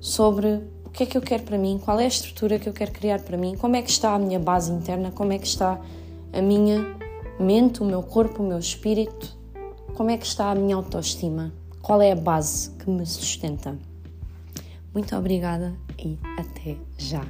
sobre 0.00 0.62
que 0.96 1.02
é 1.02 1.06
que 1.06 1.18
eu 1.18 1.20
quero 1.20 1.42
para 1.42 1.58
mim, 1.58 1.78
qual 1.84 2.00
é 2.00 2.04
a 2.04 2.08
estrutura 2.08 2.58
que 2.58 2.66
eu 2.66 2.72
quero 2.72 2.90
criar 2.90 3.20
para 3.20 3.36
mim, 3.36 3.54
como 3.54 3.76
é 3.76 3.82
que 3.82 3.90
está 3.90 4.14
a 4.14 4.18
minha 4.18 4.38
base 4.38 4.72
interna, 4.72 5.10
como 5.10 5.30
é 5.30 5.38
que 5.38 5.46
está 5.46 5.78
a 6.32 6.40
minha 6.40 6.96
mente, 7.38 7.82
o 7.82 7.84
meu 7.84 8.02
corpo, 8.02 8.42
o 8.42 8.46
meu 8.46 8.58
espírito, 8.58 9.36
como 9.94 10.10
é 10.10 10.16
que 10.16 10.24
está 10.24 10.50
a 10.50 10.54
minha 10.54 10.74
autoestima, 10.74 11.52
qual 11.82 12.00
é 12.00 12.12
a 12.12 12.16
base 12.16 12.70
que 12.70 12.88
me 12.88 13.04
sustenta. 13.04 13.76
Muito 14.94 15.14
obrigada 15.14 15.74
e 15.98 16.18
até 16.38 16.76
já. 16.96 17.26